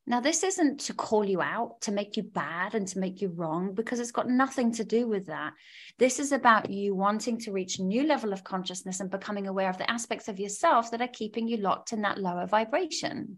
Now, 0.05 0.19
this 0.19 0.43
isn't 0.43 0.81
to 0.81 0.93
call 0.93 1.23
you 1.23 1.41
out, 1.41 1.79
to 1.81 1.91
make 1.93 2.17
you 2.17 2.23
bad 2.23 2.75
and 2.75 2.85
to 2.89 2.99
make 2.99 3.21
you 3.21 3.29
wrong, 3.29 3.73
because 3.73 4.01
it's 4.01 4.11
got 4.11 4.27
nothing 4.27 4.73
to 4.73 4.83
do 4.83 5.07
with 5.07 5.27
that. 5.27 5.53
This 5.97 6.19
is 6.19 6.33
about 6.33 6.69
you 6.69 6.93
wanting 6.93 7.39
to 7.39 7.53
reach 7.53 7.79
a 7.79 7.83
new 7.83 8.03
level 8.05 8.33
of 8.33 8.43
consciousness 8.43 8.99
and 8.99 9.09
becoming 9.09 9.47
aware 9.47 9.69
of 9.69 9.77
the 9.77 9.89
aspects 9.89 10.27
of 10.27 10.39
yourself 10.39 10.91
that 10.91 11.01
are 11.01 11.07
keeping 11.07 11.47
you 11.47 11.57
locked 11.57 11.93
in 11.93 12.01
that 12.01 12.17
lower 12.17 12.45
vibration. 12.45 13.37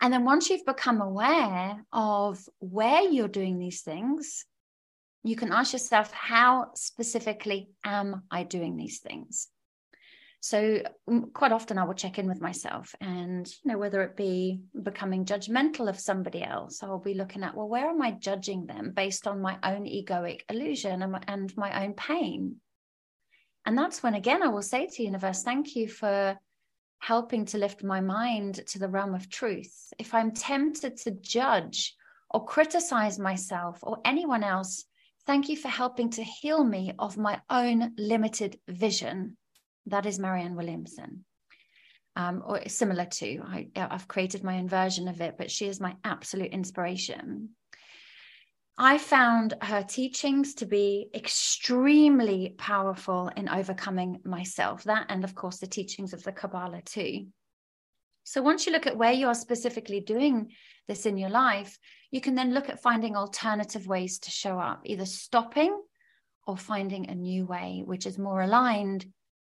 And 0.00 0.14
then 0.14 0.24
once 0.24 0.48
you've 0.48 0.64
become 0.64 1.02
aware 1.02 1.84
of 1.92 2.40
where 2.60 3.02
you're 3.02 3.28
doing 3.28 3.58
these 3.58 3.82
things, 3.82 4.46
you 5.24 5.36
can 5.36 5.52
ask 5.52 5.74
yourself, 5.74 6.10
how 6.12 6.70
specifically 6.74 7.68
am 7.84 8.22
I 8.30 8.44
doing 8.44 8.76
these 8.76 9.00
things? 9.00 9.48
So 10.40 10.82
quite 11.34 11.52
often 11.52 11.78
I 11.78 11.84
will 11.84 11.94
check 11.94 12.18
in 12.18 12.28
with 12.28 12.40
myself 12.40 12.94
and 13.00 13.46
you 13.64 13.72
know 13.72 13.78
whether 13.78 14.02
it 14.02 14.16
be 14.16 14.60
becoming 14.82 15.24
judgmental 15.24 15.88
of 15.88 15.98
somebody 15.98 16.44
else 16.44 16.80
I'll 16.80 17.00
be 17.00 17.14
looking 17.14 17.42
at 17.42 17.56
well 17.56 17.68
where 17.68 17.88
am 17.88 18.00
I 18.00 18.12
judging 18.12 18.66
them 18.66 18.92
based 18.94 19.26
on 19.26 19.42
my 19.42 19.58
own 19.64 19.84
egoic 19.84 20.42
illusion 20.48 21.02
and 21.02 21.12
my, 21.12 21.22
and 21.26 21.56
my 21.56 21.84
own 21.84 21.94
pain 21.94 22.56
and 23.66 23.76
that's 23.76 24.00
when 24.00 24.14
again 24.14 24.44
I 24.44 24.48
will 24.48 24.62
say 24.62 24.86
to 24.86 25.02
universe 25.02 25.42
thank 25.42 25.74
you 25.74 25.88
for 25.88 26.38
helping 26.98 27.44
to 27.46 27.58
lift 27.58 27.82
my 27.82 28.00
mind 28.00 28.60
to 28.66 28.78
the 28.78 28.88
realm 28.88 29.14
of 29.14 29.30
truth, 29.30 29.92
if 29.98 30.14
I'm 30.14 30.32
tempted 30.32 30.96
to 30.98 31.12
judge 31.12 31.94
or 32.30 32.44
criticize 32.44 33.18
myself 33.18 33.78
or 33.82 33.98
anyone 34.04 34.44
else, 34.44 34.84
thank 35.26 35.48
you 35.48 35.56
for 35.56 35.68
helping 35.68 36.10
to 36.10 36.22
heal 36.22 36.62
me 36.62 36.92
of 36.98 37.16
my 37.16 37.40
own 37.48 37.94
limited 37.96 38.58
vision. 38.68 39.36
That 39.88 40.06
is 40.06 40.18
Marianne 40.18 40.56
Williamson. 40.56 41.24
Um, 42.16 42.42
or 42.44 42.68
similar 42.68 43.04
to, 43.04 43.40
I, 43.44 43.68
I've 43.76 44.08
created 44.08 44.42
my 44.42 44.58
own 44.58 44.68
version 44.68 45.06
of 45.08 45.20
it, 45.20 45.36
but 45.38 45.50
she 45.50 45.66
is 45.66 45.80
my 45.80 45.94
absolute 46.04 46.50
inspiration. 46.50 47.50
I 48.76 48.98
found 48.98 49.54
her 49.62 49.82
teachings 49.82 50.54
to 50.54 50.66
be 50.66 51.10
extremely 51.14 52.54
powerful 52.58 53.30
in 53.36 53.48
overcoming 53.48 54.20
myself. 54.24 54.84
That, 54.84 55.06
and 55.08 55.24
of 55.24 55.34
course, 55.34 55.58
the 55.58 55.66
teachings 55.66 56.12
of 56.12 56.22
the 56.22 56.32
Kabbalah 56.32 56.82
too. 56.82 57.26
So, 58.24 58.42
once 58.42 58.66
you 58.66 58.72
look 58.72 58.86
at 58.86 58.96
where 58.96 59.12
you 59.12 59.28
are 59.28 59.34
specifically 59.34 60.00
doing 60.00 60.52
this 60.86 61.06
in 61.06 61.18
your 61.18 61.30
life, 61.30 61.78
you 62.10 62.20
can 62.20 62.34
then 62.34 62.52
look 62.52 62.68
at 62.68 62.82
finding 62.82 63.16
alternative 63.16 63.86
ways 63.86 64.18
to 64.20 64.30
show 64.30 64.58
up, 64.58 64.82
either 64.84 65.06
stopping 65.06 65.80
or 66.46 66.56
finding 66.56 67.08
a 67.08 67.14
new 67.14 67.46
way, 67.46 67.82
which 67.84 68.06
is 68.06 68.18
more 68.18 68.42
aligned 68.42 69.06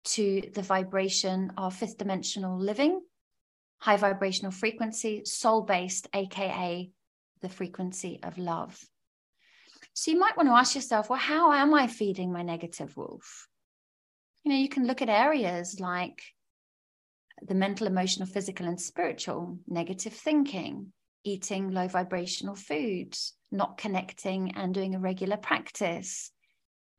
to 0.04 0.42
the 0.54 0.62
vibration 0.62 1.52
of 1.56 1.74
fifth 1.74 1.98
dimensional 1.98 2.58
living, 2.58 3.00
high 3.78 3.96
vibrational 3.96 4.52
frequency, 4.52 5.24
soul 5.24 5.62
based, 5.62 6.08
AKA 6.14 6.90
the 7.40 7.48
frequency 7.48 8.20
of 8.22 8.38
love. 8.38 8.78
So 9.92 10.10
you 10.10 10.18
might 10.18 10.36
want 10.36 10.48
to 10.48 10.54
ask 10.54 10.74
yourself, 10.74 11.08
well, 11.08 11.18
how 11.18 11.52
am 11.52 11.74
I 11.74 11.86
feeding 11.86 12.32
my 12.32 12.42
negative 12.42 12.96
wolf? 12.96 13.48
You 14.42 14.52
know, 14.52 14.58
you 14.58 14.68
can 14.68 14.86
look 14.86 15.02
at 15.02 15.08
areas 15.08 15.78
like 15.80 16.22
the 17.42 17.54
mental, 17.54 17.86
emotional, 17.86 18.26
physical, 18.26 18.66
and 18.66 18.80
spiritual, 18.80 19.58
negative 19.66 20.12
thinking, 20.12 20.92
eating 21.24 21.70
low 21.70 21.88
vibrational 21.88 22.54
foods, 22.54 23.34
not 23.50 23.78
connecting 23.78 24.52
and 24.56 24.74
doing 24.74 24.94
a 24.94 25.00
regular 25.00 25.36
practice, 25.36 26.30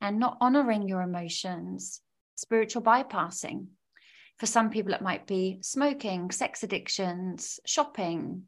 and 0.01 0.19
not 0.19 0.37
honoring 0.41 0.87
your 0.87 1.01
emotions, 1.01 2.01
spiritual 2.35 2.81
bypassing. 2.81 3.67
For 4.37 4.45
some 4.45 4.69
people, 4.69 4.93
it 4.93 5.01
might 5.01 5.27
be 5.27 5.59
smoking, 5.61 6.31
sex 6.31 6.63
addictions, 6.63 7.59
shopping, 7.65 8.43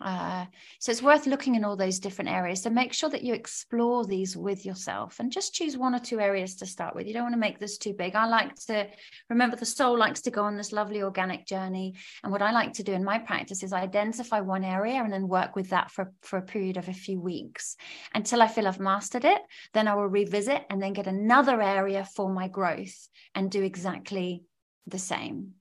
uh, 0.00 0.46
so 0.78 0.92
it's 0.92 1.02
worth 1.02 1.26
looking 1.26 1.54
in 1.54 1.64
all 1.64 1.76
those 1.76 1.98
different 1.98 2.30
areas. 2.30 2.62
So 2.62 2.70
make 2.70 2.92
sure 2.92 3.10
that 3.10 3.22
you 3.22 3.34
explore 3.34 4.04
these 4.06 4.36
with 4.36 4.64
yourself 4.64 5.20
and 5.20 5.30
just 5.30 5.54
choose 5.54 5.76
one 5.76 5.94
or 5.94 5.98
two 5.98 6.20
areas 6.20 6.56
to 6.56 6.66
start 6.66 6.94
with. 6.94 7.06
You 7.06 7.12
don't 7.12 7.24
want 7.24 7.34
to 7.34 7.40
make 7.40 7.58
this 7.58 7.76
too 7.76 7.92
big. 7.92 8.14
I 8.14 8.26
like 8.26 8.54
to 8.66 8.86
remember 9.28 9.56
the 9.56 9.66
soul 9.66 9.98
likes 9.98 10.22
to 10.22 10.30
go 10.30 10.42
on 10.44 10.56
this 10.56 10.72
lovely 10.72 11.02
organic 11.02 11.46
journey. 11.46 11.94
And 12.22 12.32
what 12.32 12.42
I 12.42 12.52
like 12.52 12.72
to 12.74 12.82
do 12.82 12.92
in 12.92 13.04
my 13.04 13.18
practice 13.18 13.62
is 13.62 13.72
identify 13.72 14.40
one 14.40 14.64
area 14.64 15.02
and 15.02 15.12
then 15.12 15.28
work 15.28 15.54
with 15.54 15.70
that 15.70 15.90
for, 15.90 16.12
for 16.22 16.38
a 16.38 16.42
period 16.42 16.76
of 16.76 16.88
a 16.88 16.94
few 16.94 17.20
weeks 17.20 17.76
until 18.14 18.40
I 18.42 18.48
feel 18.48 18.66
I've 18.66 18.80
mastered 18.80 19.24
it. 19.24 19.42
Then 19.74 19.86
I 19.86 19.94
will 19.94 20.08
revisit 20.08 20.64
and 20.70 20.82
then 20.82 20.94
get 20.94 21.06
another 21.06 21.60
area 21.60 22.04
for 22.04 22.32
my 22.32 22.48
growth 22.48 23.08
and 23.34 23.50
do 23.50 23.62
exactly 23.62 24.44
the 24.86 24.98
same. 24.98 25.54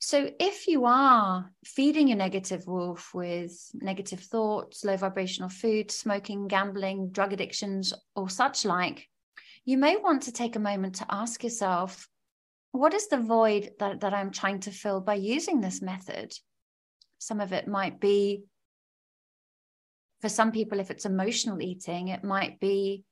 So, 0.00 0.30
if 0.38 0.68
you 0.68 0.84
are 0.84 1.50
feeding 1.64 2.06
your 2.06 2.16
negative 2.16 2.66
wolf 2.68 3.12
with 3.12 3.52
negative 3.74 4.20
thoughts, 4.20 4.84
low 4.84 4.96
vibrational 4.96 5.48
food, 5.48 5.90
smoking, 5.90 6.46
gambling, 6.46 7.10
drug 7.10 7.32
addictions, 7.32 7.92
or 8.14 8.30
such 8.30 8.64
like, 8.64 9.08
you 9.64 9.76
may 9.76 9.96
want 9.96 10.22
to 10.22 10.32
take 10.32 10.54
a 10.54 10.60
moment 10.60 10.96
to 10.96 11.06
ask 11.10 11.42
yourself, 11.42 12.08
what 12.70 12.94
is 12.94 13.08
the 13.08 13.18
void 13.18 13.72
that, 13.80 14.00
that 14.00 14.14
I'm 14.14 14.30
trying 14.30 14.60
to 14.60 14.70
fill 14.70 15.00
by 15.00 15.14
using 15.14 15.60
this 15.60 15.82
method? 15.82 16.32
Some 17.18 17.40
of 17.40 17.52
it 17.52 17.66
might 17.66 17.98
be, 17.98 18.44
for 20.20 20.28
some 20.28 20.52
people, 20.52 20.78
if 20.78 20.92
it's 20.92 21.06
emotional 21.06 21.60
eating, 21.60 22.08
it 22.08 22.22
might 22.22 22.60
be, 22.60 23.02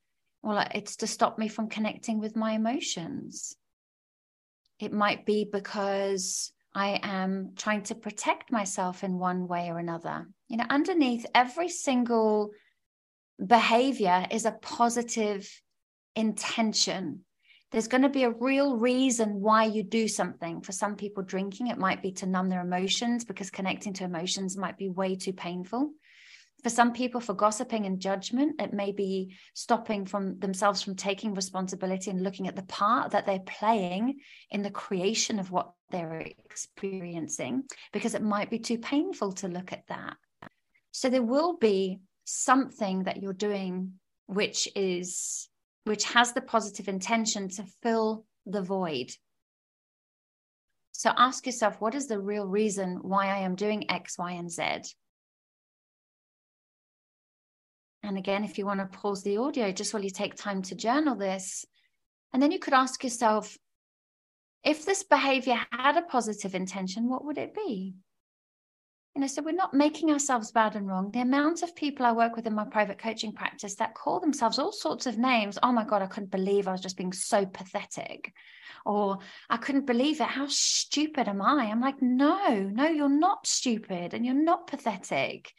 well, 0.41 0.65
it's 0.73 0.95
to 0.97 1.07
stop 1.07 1.37
me 1.37 1.49
from 1.49 1.67
connecting 1.67 2.19
with 2.19 2.37
my 2.37 2.53
emotions. 2.53 3.57
It 4.79 4.93
might 4.93 5.25
be 5.25 5.43
because 5.51 6.53
I 6.77 6.99
am 7.01 7.53
trying 7.55 7.81
to 7.85 7.95
protect 7.95 8.51
myself 8.51 9.03
in 9.03 9.17
one 9.17 9.47
way 9.47 9.69
or 9.69 9.79
another. 9.79 10.27
You 10.47 10.57
know, 10.57 10.65
underneath 10.69 11.25
every 11.33 11.69
single 11.69 12.51
behavior 13.43 14.27
is 14.29 14.45
a 14.45 14.51
positive 14.51 15.49
intention. 16.15 17.25
There's 17.71 17.87
going 17.87 18.03
to 18.03 18.09
be 18.09 18.25
a 18.25 18.29
real 18.29 18.77
reason 18.77 19.41
why 19.41 19.63
you 19.63 19.81
do 19.81 20.07
something. 20.07 20.61
For 20.61 20.71
some 20.71 20.95
people, 20.95 21.23
drinking, 21.23 21.65
it 21.65 21.79
might 21.79 22.03
be 22.03 22.11
to 22.11 22.27
numb 22.27 22.47
their 22.47 22.61
emotions 22.61 23.25
because 23.25 23.49
connecting 23.49 23.93
to 23.93 24.03
emotions 24.03 24.55
might 24.55 24.77
be 24.77 24.87
way 24.87 25.15
too 25.15 25.33
painful 25.33 25.93
for 26.67 26.73
some 26.73 26.91
people 26.91 27.21
for 27.21 27.33
gossiping 27.33 27.85
and 27.85 28.01
judgment 28.01 28.59
it 28.61 28.73
may 28.73 28.91
be 28.91 29.33
stopping 29.53 30.05
from 30.05 30.37
themselves 30.39 30.81
from 30.81 30.97
taking 30.97 31.33
responsibility 31.33 32.11
and 32.11 32.21
looking 32.21 32.45
at 32.45 32.57
the 32.57 32.63
part 32.63 33.11
that 33.11 33.25
they're 33.25 33.39
playing 33.39 34.19
in 34.51 34.63
the 34.63 34.69
creation 34.69 35.39
of 35.39 35.49
what 35.49 35.71
they're 35.91 36.27
experiencing 36.43 37.63
because 37.93 38.15
it 38.15 38.21
might 38.21 38.49
be 38.49 38.59
too 38.59 38.77
painful 38.77 39.31
to 39.31 39.47
look 39.47 39.71
at 39.71 39.87
that 39.87 40.17
so 40.91 41.09
there 41.09 41.23
will 41.23 41.55
be 41.55 42.01
something 42.25 43.03
that 43.03 43.21
you're 43.21 43.31
doing 43.31 43.93
which 44.25 44.67
is 44.75 45.47
which 45.85 46.03
has 46.03 46.33
the 46.33 46.41
positive 46.41 46.89
intention 46.89 47.47
to 47.47 47.63
fill 47.81 48.25
the 48.45 48.61
void 48.61 49.09
So 50.91 51.13
ask 51.15 51.45
yourself, 51.45 51.79
what 51.79 51.93
is 51.93 52.07
the 52.07 52.19
real 52.19 52.47
reason 52.47 52.97
why 53.03 53.27
I 53.27 53.41
am 53.41 53.53
doing 53.53 53.91
X, 53.91 54.17
Y, 54.17 54.31
and 54.31 54.49
Z? 54.49 54.63
And 58.03 58.17
again, 58.17 58.43
if 58.43 58.57
you 58.57 58.65
want 58.65 58.79
to 58.79 58.97
pause 58.97 59.23
the 59.23 59.37
audio, 59.37 59.71
just 59.71 59.93
while 59.93 60.03
you 60.03 60.09
take 60.09 60.35
time 60.35 60.61
to 60.63 60.75
journal 60.75 61.15
this, 61.15 61.65
and 62.33 62.41
then 62.41 62.51
you 62.51 62.59
could 62.59 62.73
ask 62.73 63.03
yourself, 63.03 63.57
if 64.63 64.85
this 64.85 65.03
behavior 65.03 65.59
had 65.71 65.97
a 65.97 66.01
positive 66.01 66.55
intention, 66.55 67.09
what 67.09 67.25
would 67.25 67.37
it 67.37 67.53
be? 67.55 67.95
You 69.15 69.21
know, 69.21 69.27
so 69.27 69.41
we're 69.41 69.51
not 69.51 69.73
making 69.73 70.11
ourselves 70.11 70.51
bad 70.51 70.75
and 70.75 70.87
wrong. 70.87 71.09
The 71.09 71.21
amount 71.21 71.63
of 71.63 71.75
people 71.75 72.05
I 72.05 72.11
work 72.11 72.35
with 72.35 72.45
in 72.45 72.53
my 72.53 72.65
private 72.65 72.99
coaching 72.99 73.33
practice 73.33 73.73
that 73.75 73.95
call 73.95 74.19
themselves 74.19 74.59
all 74.59 74.71
sorts 74.71 75.07
of 75.07 75.17
names. 75.17 75.57
Oh 75.63 75.71
my 75.71 75.83
God, 75.83 76.03
I 76.03 76.05
couldn't 76.05 76.29
believe 76.29 76.67
I 76.67 76.71
was 76.71 76.81
just 76.81 76.97
being 76.97 77.13
so 77.13 77.43
pathetic. 77.45 78.31
Or 78.85 79.17
I 79.49 79.57
couldn't 79.57 79.87
believe 79.87 80.21
it. 80.21 80.27
How 80.27 80.45
stupid 80.47 81.27
am 81.27 81.41
I? 81.41 81.65
I'm 81.65 81.81
like, 81.81 81.99
no, 81.99 82.59
no, 82.71 82.87
you're 82.87 83.09
not 83.09 83.47
stupid 83.47 84.13
and 84.13 84.23
you're 84.23 84.35
not 84.35 84.67
pathetic. 84.67 85.51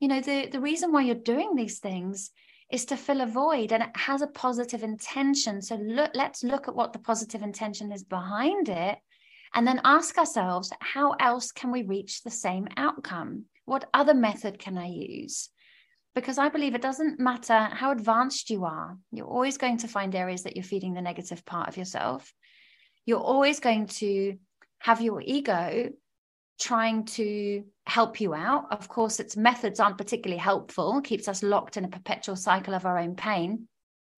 You 0.00 0.08
know, 0.08 0.20
the, 0.20 0.48
the 0.50 0.60
reason 0.60 0.92
why 0.92 1.02
you're 1.02 1.14
doing 1.14 1.54
these 1.54 1.78
things 1.78 2.30
is 2.72 2.86
to 2.86 2.96
fill 2.96 3.20
a 3.20 3.26
void 3.26 3.72
and 3.72 3.82
it 3.82 3.96
has 3.96 4.22
a 4.22 4.26
positive 4.26 4.82
intention. 4.82 5.60
So 5.60 5.76
look, 5.76 6.12
let's 6.14 6.42
look 6.42 6.68
at 6.68 6.74
what 6.74 6.92
the 6.92 6.98
positive 6.98 7.42
intention 7.42 7.92
is 7.92 8.02
behind 8.02 8.68
it 8.68 8.98
and 9.54 9.66
then 9.66 9.80
ask 9.84 10.16
ourselves, 10.16 10.72
how 10.80 11.12
else 11.20 11.52
can 11.52 11.70
we 11.70 11.82
reach 11.82 12.22
the 12.22 12.30
same 12.30 12.68
outcome? 12.76 13.44
What 13.66 13.90
other 13.92 14.14
method 14.14 14.58
can 14.58 14.78
I 14.78 14.86
use? 14.86 15.50
Because 16.14 16.38
I 16.38 16.48
believe 16.48 16.74
it 16.74 16.82
doesn't 16.82 17.20
matter 17.20 17.68
how 17.72 17.92
advanced 17.92 18.50
you 18.50 18.64
are, 18.64 18.96
you're 19.12 19.26
always 19.26 19.58
going 19.58 19.78
to 19.78 19.88
find 19.88 20.14
areas 20.14 20.44
that 20.44 20.56
you're 20.56 20.64
feeding 20.64 20.94
the 20.94 21.02
negative 21.02 21.44
part 21.44 21.68
of 21.68 21.76
yourself. 21.76 22.32
You're 23.04 23.18
always 23.18 23.60
going 23.60 23.86
to 23.86 24.38
have 24.78 25.00
your 25.00 25.20
ego 25.20 25.90
trying 26.60 27.04
to 27.04 27.64
help 27.86 28.20
you 28.20 28.34
out. 28.34 28.66
Of 28.70 28.88
course, 28.88 29.18
its 29.18 29.36
methods 29.36 29.80
aren't 29.80 29.98
particularly 29.98 30.38
helpful, 30.38 31.00
keeps 31.00 31.26
us 31.26 31.42
locked 31.42 31.76
in 31.76 31.84
a 31.84 31.88
perpetual 31.88 32.36
cycle 32.36 32.74
of 32.74 32.86
our 32.86 32.98
own 32.98 33.16
pain. 33.16 33.66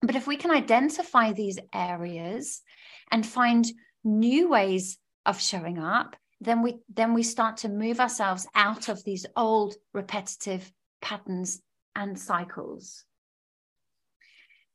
But 0.01 0.15
if 0.15 0.27
we 0.27 0.35
can 0.35 0.51
identify 0.51 1.31
these 1.31 1.57
areas 1.73 2.61
and 3.09 3.25
find 3.25 3.65
new 4.03 4.49
ways 4.49 4.97
of 5.25 5.41
showing 5.41 5.79
up 5.79 6.15
then 6.43 6.61
we 6.61 6.79
then 6.93 7.13
we 7.13 7.23
start 7.23 7.57
to 7.57 7.69
move 7.69 7.99
ourselves 7.99 8.47
out 8.53 8.89
of 8.89 9.03
these 9.03 9.25
old 9.35 9.75
repetitive 9.93 10.71
patterns 11.01 11.61
and 11.95 12.19
cycles 12.19 13.05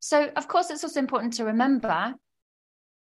so 0.00 0.30
of 0.36 0.48
course 0.48 0.70
it's 0.70 0.84
also 0.84 1.00
important 1.00 1.34
to 1.34 1.44
remember 1.44 2.14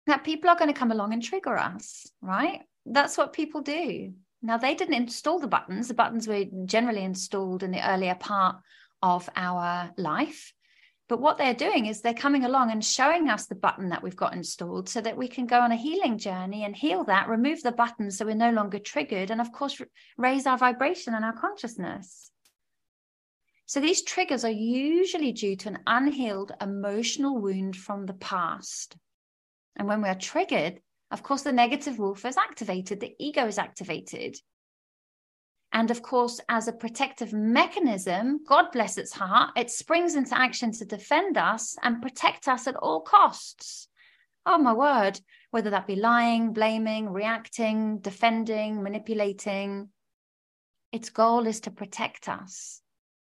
that 0.07 0.25
people 0.25 0.49
are 0.49 0.57
going 0.57 0.73
to 0.73 0.79
come 0.79 0.93
along 0.93 1.13
and 1.13 1.23
trigger 1.23 1.57
us 1.57 2.07
right 2.23 2.61
that's 2.87 3.19
what 3.19 3.33
people 3.33 3.61
do 3.61 4.13
now 4.47 4.57
they 4.57 4.75
didn't 4.75 4.95
install 4.95 5.39
the 5.39 5.47
buttons 5.47 5.89
the 5.89 5.95
buttons 5.95 6.27
were 6.27 6.45
generally 6.65 7.03
installed 7.03 7.63
in 7.63 7.71
the 7.71 7.91
earlier 7.91 8.15
part 8.15 8.57
of 9.03 9.29
our 9.37 9.91
life 9.97 10.53
but 11.09 11.21
what 11.21 11.39
they're 11.39 11.55
doing 11.55 11.87
is 11.87 12.01
they're 12.01 12.15
coming 12.15 12.45
along 12.45 12.73
and 12.73 12.85
showing 12.85 13.29
us 13.29 13.47
the 13.47 13.55
button 13.55 13.91
that 13.91 14.03
we've 14.03 14.17
got 14.17 14.35
installed 14.35 14.89
so 14.89 15.01
that 15.01 15.17
we 15.17 15.29
can 15.29 15.47
go 15.47 15.61
on 15.61 15.71
a 15.71 15.77
healing 15.77 16.19
journey 16.19 16.65
and 16.65 16.75
heal 16.75 17.05
that, 17.05 17.29
remove 17.29 17.63
the 17.63 17.71
button 17.71 18.11
so 18.11 18.27
we're 18.27 18.35
no 18.35 18.51
longer 18.51 18.81
triggered, 18.81 19.31
and 19.31 19.41
of 19.41 19.53
course, 19.53 19.81
raise 20.17 20.47
our 20.47 20.59
vibration 20.59 21.15
and 21.15 21.25
our 21.25 21.33
consciousness. 21.33 22.33
So 23.67 23.81
these 23.81 24.03
triggers 24.03 24.45
are 24.45 24.51
usually 24.51 25.33
due 25.33 25.55
to 25.57 25.69
an 25.69 25.79
unhealed 25.87 26.53
emotional 26.61 27.39
wound 27.39 27.77
from 27.77 28.07
the 28.07 28.15
past. 28.15 28.97
And 29.77 29.87
when 29.87 30.03
we 30.03 30.09
are 30.09 30.15
triggered, 30.17 30.81
of 31.11 31.23
course, 31.23 31.43
the 31.43 31.53
negative 31.53 31.99
wolf 31.99 32.25
is 32.25 32.37
activated, 32.37 33.01
the 33.01 33.15
ego 33.19 33.47
is 33.47 33.59
activated. 33.59 34.37
And 35.73 35.91
of 35.91 36.03
course, 36.03 36.41
as 36.49 36.69
a 36.69 36.73
protective 36.73 37.33
mechanism, 37.33 38.41
God 38.47 38.73
bless 38.73 38.99
its 38.99 39.13
heart, 39.13 39.51
it 39.57 39.71
springs 39.71 40.15
into 40.15 40.37
action 40.37 40.73
to 40.73 40.85
defend 40.85 41.37
us 41.37 41.77
and 41.83 42.03
protect 42.03 42.49
us 42.49 42.67
at 42.67 42.77
all 42.77 43.01
costs. 43.01 43.89
Oh, 44.47 44.59
my 44.59 44.73
word, 44.73 45.21
whether 45.51 45.71
that 45.71 45.87
be 45.87 45.97
lying, 45.97 46.53
blaming, 46.53 47.11
reacting, 47.11 47.99
defending, 47.99 48.83
manipulating, 48.83 49.91
its 50.93 51.11
goal 51.11 51.47
is 51.47 51.61
to 51.61 51.71
protect 51.71 52.29
us 52.29 52.81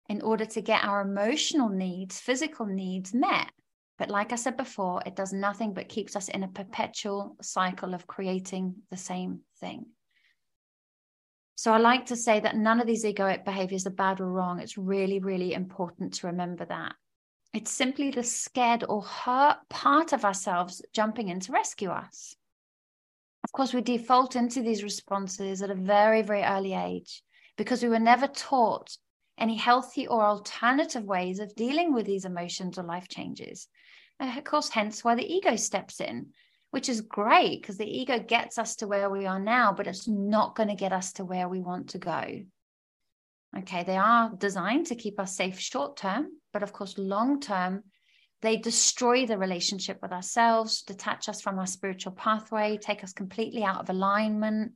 in 0.09 0.21
order 0.21 0.45
to 0.45 0.61
get 0.61 0.83
our 0.83 1.01
emotional 1.01 1.69
needs, 1.69 2.19
physical 2.19 2.65
needs 2.65 3.13
met. 3.13 3.51
But 3.97 4.09
like 4.09 4.31
I 4.31 4.35
said 4.35 4.57
before, 4.57 5.01
it 5.05 5.15
does 5.15 5.33
nothing 5.33 5.73
but 5.73 5.89
keeps 5.89 6.15
us 6.15 6.29
in 6.29 6.43
a 6.43 6.47
perpetual 6.47 7.35
cycle 7.41 7.93
of 7.93 8.05
creating 8.05 8.75
the 8.91 8.97
same 8.97 9.41
thing. 9.59 9.87
So 11.55 11.73
I 11.73 11.79
like 11.79 12.05
to 12.07 12.15
say 12.15 12.39
that 12.39 12.55
none 12.55 12.79
of 12.79 12.85
these 12.85 13.03
egoic 13.03 13.43
behaviors 13.43 13.87
are 13.87 13.91
bad 13.91 14.21
or 14.21 14.31
wrong. 14.31 14.59
It's 14.59 14.77
really, 14.77 15.19
really 15.19 15.53
important 15.53 16.13
to 16.15 16.27
remember 16.27 16.65
that. 16.65 16.93
It's 17.53 17.71
simply 17.71 18.11
the 18.11 18.21
scared 18.21 18.83
or 18.87 19.01
hurt 19.01 19.57
part 19.67 20.13
of 20.13 20.23
ourselves 20.23 20.83
jumping 20.93 21.29
in 21.29 21.39
to 21.39 21.51
rescue 21.51 21.89
us. 21.89 22.35
Of 23.43 23.51
course, 23.51 23.73
we 23.73 23.81
default 23.81 24.35
into 24.35 24.61
these 24.61 24.83
responses 24.83 25.63
at 25.63 25.71
a 25.71 25.75
very, 25.75 26.21
very 26.21 26.43
early 26.43 26.75
age 26.75 27.23
because 27.57 27.81
we 27.81 27.89
were 27.89 27.97
never 27.97 28.27
taught 28.27 28.95
any 29.39 29.55
healthy 29.55 30.07
or 30.07 30.23
alternative 30.23 31.05
ways 31.05 31.39
of 31.39 31.55
dealing 31.55 31.93
with 31.93 32.05
these 32.05 32.25
emotions 32.25 32.77
or 32.77 32.83
life 32.83 33.07
changes. 33.07 33.67
Of 34.19 34.43
course, 34.43 34.69
hence 34.69 35.03
why 35.03 35.15
the 35.15 35.31
ego 35.31 35.55
steps 35.55 36.01
in 36.01 36.27
which 36.71 36.89
is 36.89 37.01
great 37.01 37.61
because 37.61 37.77
the 37.77 37.85
ego 37.85 38.19
gets 38.19 38.57
us 38.57 38.75
to 38.77 38.87
where 38.87 39.09
we 39.09 39.25
are 39.25 39.39
now, 39.39 39.73
but 39.73 39.87
it's 39.87 40.07
not 40.07 40.55
going 40.55 40.69
to 40.69 40.75
get 40.75 40.91
us 40.91 41.13
to 41.13 41.25
where 41.25 41.47
we 41.47 41.61
want 41.61 41.89
to 41.89 41.97
go. 41.97 42.41
Okay, 43.57 43.83
they 43.83 43.97
are 43.97 44.29
designed 44.37 44.87
to 44.87 44.95
keep 44.95 45.19
us 45.19 45.35
safe 45.35 45.59
short 45.59 45.97
term, 45.97 46.27
but 46.51 46.63
of 46.63 46.73
course, 46.73 46.97
long 46.97 47.39
term, 47.39 47.83
they 48.41 48.57
destroy 48.57 49.25
the 49.25 49.37
relationship 49.37 49.99
with 50.01 50.11
ourselves, 50.11 50.83
detach 50.83 51.29
us 51.29 51.41
from 51.41 51.57
our 51.57 51.65
spiritual 51.65 52.11
pathway, 52.11 52.77
take 52.77 53.03
us 53.03 53.13
completely 53.13 53.63
out 53.63 53.79
of 53.79 53.89
alignment, 53.89 54.73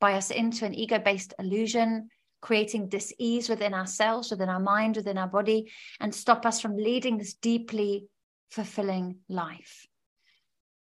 buy 0.00 0.12
us 0.12 0.30
into 0.30 0.66
an 0.66 0.74
ego 0.74 0.98
based 0.98 1.34
illusion, 1.38 2.10
creating 2.42 2.88
dis-ease 2.88 3.48
within 3.48 3.72
ourselves, 3.72 4.30
within 4.30 4.48
our 4.48 4.60
mind, 4.60 4.96
within 4.96 5.18
our 5.18 5.26
body, 5.26 5.72
and 5.98 6.14
stop 6.14 6.44
us 6.44 6.60
from 6.60 6.76
leading 6.76 7.18
this 7.18 7.34
deeply 7.34 8.06
fulfilling 8.52 9.16
life. 9.28 9.86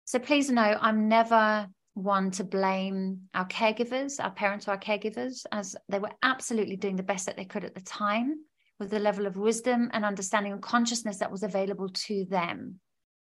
So 0.05 0.18
please 0.18 0.50
know 0.50 0.79
I'm 0.81 1.09
never 1.09 1.68
one 1.94 2.31
to 2.33 2.44
blame 2.44 3.22
our 3.35 3.46
caregivers, 3.46 4.22
our 4.22 4.31
parents 4.31 4.68
or 4.68 4.72
our 4.72 4.79
caregivers, 4.79 5.46
as 5.50 5.74
they 5.88 5.98
were 5.98 6.12
absolutely 6.22 6.77
doing 6.77 6.96
the 6.96 7.03
best 7.03 7.27
that 7.27 7.37
they 7.37 7.44
could 7.44 7.64
at 7.64 7.74
the 7.74 7.81
time 7.81 8.37
with 8.79 8.90
the 8.90 8.98
level 8.98 9.27
of 9.27 9.37
wisdom 9.37 9.90
and 9.92 10.05
understanding 10.05 10.53
and 10.53 10.62
consciousness 10.62 11.18
that 11.18 11.31
was 11.31 11.42
available 11.42 11.88
to 11.88 12.27
them. 12.27 12.81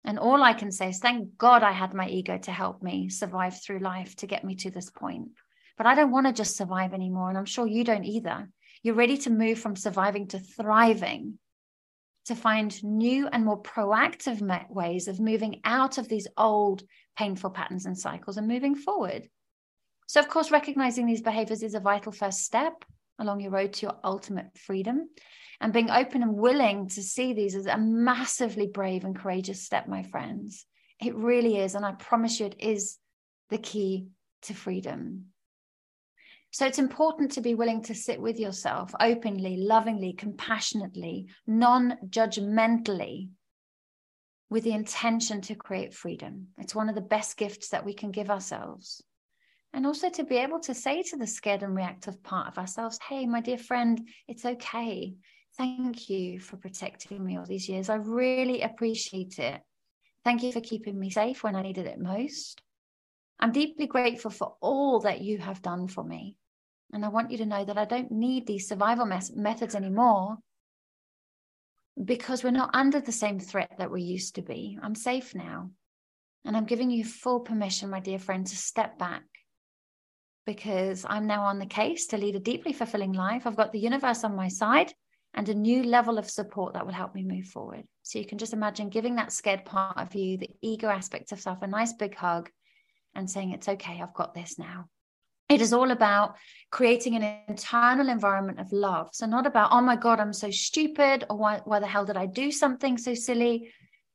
And 0.06 0.18
all 0.18 0.42
I 0.42 0.54
can 0.54 0.72
say 0.72 0.90
is 0.90 1.00
thank 1.00 1.38
God 1.38 1.64
I 1.64 1.72
had 1.72 1.94
my 1.94 2.08
ego 2.08 2.38
to 2.38 2.52
help 2.52 2.82
me 2.82 3.10
survive 3.10 3.62
through 3.62 3.80
life 3.80 4.16
to 4.18 4.28
get 4.28 4.44
me 4.44 4.56
to 4.56 4.72
this 4.72 4.90
point. 4.90 5.30
But 5.78 5.88
I 5.88 5.96
don't 5.96 6.12
want 6.12 6.28
to 6.28 6.34
just 6.34 6.56
survive 6.56 6.94
anymore. 6.94 7.30
And 7.30 7.38
I'm 7.38 7.46
sure 7.46 7.68
you 7.68 7.84
don't 7.84 8.06
either. 8.06 8.50
You're 8.82 8.96
ready 8.96 9.18
to 9.20 9.30
move 9.30 9.60
from 9.60 9.76
surviving 9.76 10.28
to 10.28 10.40
thriving 10.40 11.40
to 12.26 12.36
find 12.36 12.84
new 12.84 13.28
and 13.28 13.46
more 13.46 13.62
proactive 13.62 14.42
ways 14.70 15.08
of 15.08 15.20
moving 15.20 15.62
out 15.64 15.98
of 15.98 16.08
these 16.08 16.28
old 16.38 16.84
painful 17.18 17.52
patterns 17.52 17.86
and 17.86 17.98
cycles 17.98 18.38
and 18.38 18.48
moving 18.48 18.76
forward. 18.76 19.30
So, 20.08 20.20
of 20.20 20.30
course, 20.30 20.52
recognizing 20.52 21.06
these 21.06 21.22
behaviors 21.22 21.64
is 21.64 21.76
a 21.76 21.80
vital 21.80 22.12
first 22.12 22.44
step 22.44 22.86
along 23.20 23.40
your 23.40 23.52
road 23.52 23.74
to 23.74 23.88
your 23.88 23.98
ultimate 24.04 24.58
freedom. 24.58 25.10
And 25.62 25.72
being 25.72 25.90
open 25.90 26.22
and 26.22 26.34
willing 26.34 26.90
to 26.90 27.02
see 27.02 27.34
these 27.34 27.56
as 27.56 27.66
a 27.66 27.78
massively 27.78 28.68
brave 28.68 29.06
and 29.06 29.18
courageous 29.18 29.64
step, 29.64 29.88
my 29.88 30.04
friends. 30.04 30.66
It 31.02 31.16
really 31.16 31.58
is. 31.58 31.76
And 31.76 31.86
I 31.86 31.94
promise 31.94 32.40
you, 32.40 32.48
it 32.48 32.56
is 32.60 32.98
the 33.50 33.58
key 33.58 34.08
to 34.44 34.54
freedom. 34.54 35.28
So 36.56 36.66
it's 36.66 36.80
important 36.80 37.34
to 37.34 37.42
be 37.42 37.54
willing 37.54 37.82
to 37.84 37.94
sit 37.94 38.22
with 38.22 38.40
yourself 38.40 38.96
openly, 39.02 39.58
lovingly, 39.58 40.14
compassionately, 40.14 41.28
non 41.46 41.98
judgmentally, 42.08 43.28
with 44.50 44.64
the 44.64 44.72
intention 44.72 45.42
to 45.42 45.56
create 45.56 45.94
freedom. 45.94 46.48
It's 46.58 46.74
one 46.74 46.88
of 46.88 46.96
the 46.96 47.02
best 47.02 47.36
gifts 47.36 47.72
that 47.72 47.84
we 47.84 47.94
can 47.94 48.12
give 48.12 48.30
ourselves. 48.30 49.04
And 49.74 49.86
also 49.86 50.10
to 50.12 50.24
be 50.24 50.38
able 50.38 50.62
to 50.62 50.74
say 50.74 51.04
to 51.04 51.18
the 51.18 51.28
scared 51.28 51.62
and 51.62 51.76
reactive 51.76 52.24
part 52.24 52.48
of 52.48 52.58
ourselves, 52.58 53.00
hey, 53.06 53.26
my 53.26 53.42
dear 53.42 53.58
friend, 53.58 54.08
it's 54.30 54.46
okay. 54.46 55.14
Thank 55.58 56.10
you 56.10 56.40
for 56.40 56.56
protecting 56.56 57.22
me 57.22 57.36
all 57.36 57.46
these 57.46 57.68
years. 57.68 57.90
I 57.90 57.96
really 57.96 58.62
appreciate 58.62 59.40
it. 59.40 59.60
Thank 60.24 60.42
you 60.42 60.54
for 60.54 60.62
keeping 60.62 60.98
me 60.98 61.10
safe 61.10 61.44
when 61.44 61.58
I 61.58 61.64
needed 61.64 61.86
it 61.86 62.00
most. 62.00 62.62
I'm 63.42 63.52
deeply 63.52 63.88
grateful 63.88 64.32
for 64.32 64.56
all 64.62 65.02
that 65.02 65.20
you 65.20 65.40
have 65.40 65.62
done 65.62 65.90
for 65.90 66.02
me. 66.02 66.38
And 66.94 67.04
I 67.04 67.10
want 67.10 67.32
you 67.32 67.38
to 67.40 67.46
know 67.46 67.66
that 67.66 67.78
I 67.78 67.86
don't 67.86 68.12
need 68.12 68.48
these 68.48 68.68
survival 68.68 69.06
mes- 69.06 69.36
methods 69.36 69.76
anymore 69.76 70.38
because 72.04 72.44
we're 72.44 72.52
not 72.52 72.76
under 72.76 73.00
the 73.00 73.12
same 73.12 73.40
threat 73.40 73.74
that 73.78 73.92
we 73.92 74.02
used 74.02 74.36
to 74.36 74.42
be. 74.42 74.78
I'm 74.82 74.96
safe 74.96 75.34
now. 75.34 75.72
And 76.46 76.56
I'm 76.56 76.66
giving 76.66 76.92
you 76.92 77.04
full 77.04 77.40
permission, 77.40 77.90
my 77.90 78.00
dear 78.00 78.20
friend, 78.20 78.46
to 78.46 78.56
step 78.56 79.00
back 79.00 79.24
because 80.46 81.06
I'm 81.08 81.26
now 81.26 81.44
on 81.44 81.58
the 81.58 81.66
case 81.66 82.08
to 82.08 82.18
lead 82.18 82.36
a 82.36 82.40
deeply 82.40 82.72
fulfilling 82.72 83.14
life. 83.14 83.48
I've 83.48 83.56
got 83.56 83.72
the 83.72 83.80
universe 83.80 84.24
on 84.24 84.36
my 84.36 84.48
side 84.48 84.94
and 85.34 85.50
a 85.50 85.56
new 85.56 85.84
level 85.84 86.18
of 86.18 86.30
support 86.30 86.74
that 86.74 86.86
will 86.86 86.94
help 86.94 87.16
me 87.16 87.24
move 87.24 87.48
forward. 87.48 87.84
So 88.04 88.20
you 88.20 88.26
can 88.26 88.38
just 88.38 88.54
imagine 88.54 88.90
giving 88.90 89.16
that 89.16 89.32
scared 89.32 89.66
part 89.66 89.98
of 89.98 90.14
you, 90.16 90.38
the 90.38 90.50
ego 90.62 90.88
aspect 90.88 91.32
of 91.32 91.42
self, 91.42 91.62
a 91.62 91.68
nice 91.68 91.94
big 91.94 92.16
hug 92.16 92.50
and 93.16 93.30
saying, 93.30 93.52
It's 93.52 93.68
okay, 93.68 94.00
I've 94.02 94.14
got 94.14 94.34
this 94.34 94.60
now. 94.60 94.88
It 95.48 95.62
is 95.62 95.74
all 95.74 95.92
about 95.92 96.36
creating 96.72 97.16
an 97.16 97.38
internal 97.48 98.10
environment 98.10 98.60
of 98.60 98.72
love. 98.72 99.10
So, 99.14 99.26
not 99.28 99.46
about, 99.46 99.70
oh 99.72 99.82
my 99.82 99.96
God, 99.96 100.20
I'm 100.20 100.34
so 100.34 100.50
stupid, 100.50 101.26
or 101.30 101.38
why, 101.38 101.62
why 101.66 101.80
the 101.80 101.88
hell 101.88 102.06
did 102.06 102.18
I 102.18 102.26
do 102.26 102.52
something 102.52 102.98
so 102.98 103.14
silly? 103.14 103.72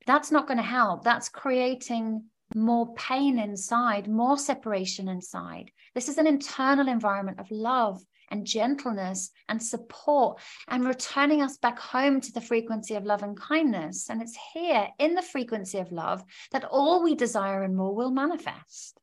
That's 0.07 0.33
not 0.33 0.49
going 0.49 0.59
to 0.59 0.65
help. 0.65 1.05
That's 1.05 1.29
creating 1.29 2.25
more 2.55 2.93
pain 2.95 3.39
inside, 3.39 4.09
more 4.09 4.37
separation 4.37 5.09
inside. 5.09 5.71
This 5.95 6.09
is 6.09 6.19
an 6.19 6.27
internal 6.27 6.89
environment 6.89 7.39
of 7.39 7.51
love 7.51 8.03
and 8.31 8.47
gentleness 8.47 9.31
and 9.49 9.63
support 9.63 10.41
and 10.69 10.85
returning 10.85 11.43
us 11.43 11.59
back 11.59 11.79
home 11.79 12.21
to 12.21 12.33
the 12.33 12.41
frequency 12.41 12.95
of 12.95 13.05
love 13.05 13.23
and 13.23 13.39
kindness. 13.39 14.09
And 14.09 14.21
it's 14.21 14.37
here 14.53 14.89
in 14.99 15.15
the 15.15 15.23
frequency 15.23 15.79
of 15.79 15.93
love 15.93 16.25
that 16.53 16.65
all 16.65 17.03
we 17.03 17.15
desire 17.15 17.63
and 17.63 17.77
more 17.77 17.95
will 17.95 18.11
manifest. 18.11 18.99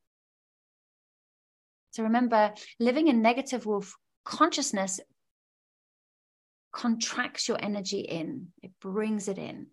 So 1.98 2.04
remember, 2.04 2.54
living 2.80 3.08
in 3.08 3.24
negative 3.24 3.66
wolf 3.66 3.96
consciousness 4.24 5.00
contracts 6.72 7.48
your 7.48 7.58
energy 7.60 8.02
in, 8.02 8.50
it 8.62 8.70
brings 8.80 9.28
it 9.28 9.40
in. 9.40 9.66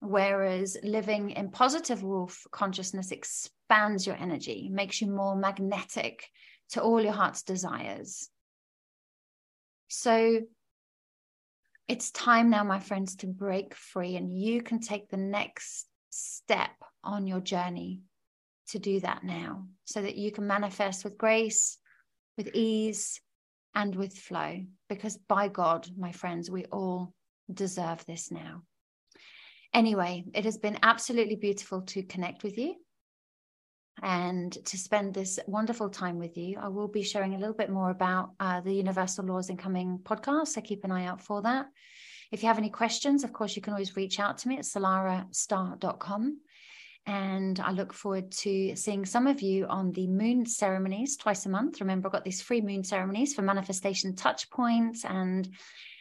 Whereas 0.00 0.76
living 0.82 1.30
in 1.30 1.52
positive 1.52 2.02
wolf 2.02 2.44
consciousness 2.50 3.12
expands 3.12 4.08
your 4.08 4.16
energy, 4.16 4.68
makes 4.72 5.00
you 5.00 5.06
more 5.06 5.36
magnetic 5.36 6.26
to 6.70 6.82
all 6.82 7.00
your 7.00 7.12
heart's 7.12 7.44
desires. 7.44 8.28
So 9.86 10.40
it's 11.86 12.10
time 12.10 12.50
now, 12.50 12.64
my 12.64 12.80
friends, 12.80 13.14
to 13.18 13.28
break 13.28 13.76
free, 13.76 14.16
and 14.16 14.36
you 14.36 14.62
can 14.62 14.80
take 14.80 15.10
the 15.10 15.16
next 15.16 15.86
step 16.10 16.74
on 17.04 17.28
your 17.28 17.38
journey 17.38 18.00
to 18.68 18.78
do 18.78 19.00
that 19.00 19.24
now 19.24 19.66
so 19.84 20.02
that 20.02 20.16
you 20.16 20.30
can 20.30 20.46
manifest 20.46 21.04
with 21.04 21.18
grace, 21.18 21.78
with 22.36 22.48
ease, 22.54 23.20
and 23.74 23.94
with 23.94 24.16
flow. 24.16 24.60
Because 24.88 25.16
by 25.28 25.48
God, 25.48 25.88
my 25.96 26.12
friends, 26.12 26.50
we 26.50 26.64
all 26.66 27.12
deserve 27.52 28.04
this 28.06 28.30
now. 28.30 28.62
Anyway, 29.74 30.24
it 30.34 30.44
has 30.44 30.56
been 30.56 30.78
absolutely 30.82 31.36
beautiful 31.36 31.82
to 31.82 32.02
connect 32.02 32.42
with 32.42 32.56
you 32.58 32.74
and 34.02 34.52
to 34.64 34.78
spend 34.78 35.12
this 35.12 35.38
wonderful 35.46 35.90
time 35.90 36.18
with 36.18 36.36
you. 36.36 36.58
I 36.60 36.68
will 36.68 36.88
be 36.88 37.02
sharing 37.02 37.34
a 37.34 37.38
little 37.38 37.54
bit 37.54 37.70
more 37.70 37.90
about 37.90 38.30
uh, 38.40 38.60
the 38.60 38.72
Universal 38.72 39.26
Laws 39.26 39.50
in 39.50 39.56
coming 39.56 39.98
podcasts, 40.02 40.48
so 40.48 40.60
keep 40.60 40.84
an 40.84 40.92
eye 40.92 41.06
out 41.06 41.20
for 41.20 41.42
that. 41.42 41.66
If 42.30 42.42
you 42.42 42.48
have 42.48 42.58
any 42.58 42.70
questions, 42.70 43.24
of 43.24 43.32
course, 43.32 43.56
you 43.56 43.62
can 43.62 43.72
always 43.72 43.96
reach 43.96 44.20
out 44.20 44.38
to 44.38 44.48
me 44.48 44.58
at 44.58 44.64
salarahstarre.com. 44.64 46.38
And 47.08 47.58
I 47.60 47.70
look 47.72 47.94
forward 47.94 48.30
to 48.32 48.76
seeing 48.76 49.06
some 49.06 49.26
of 49.26 49.40
you 49.40 49.64
on 49.64 49.92
the 49.92 50.06
moon 50.06 50.44
ceremonies 50.44 51.16
twice 51.16 51.46
a 51.46 51.48
month. 51.48 51.80
Remember, 51.80 52.08
I've 52.08 52.12
got 52.12 52.22
these 52.22 52.42
free 52.42 52.60
moon 52.60 52.84
ceremonies 52.84 53.32
for 53.32 53.40
manifestation 53.40 54.14
touch 54.14 54.50
points 54.50 55.06
and 55.06 55.48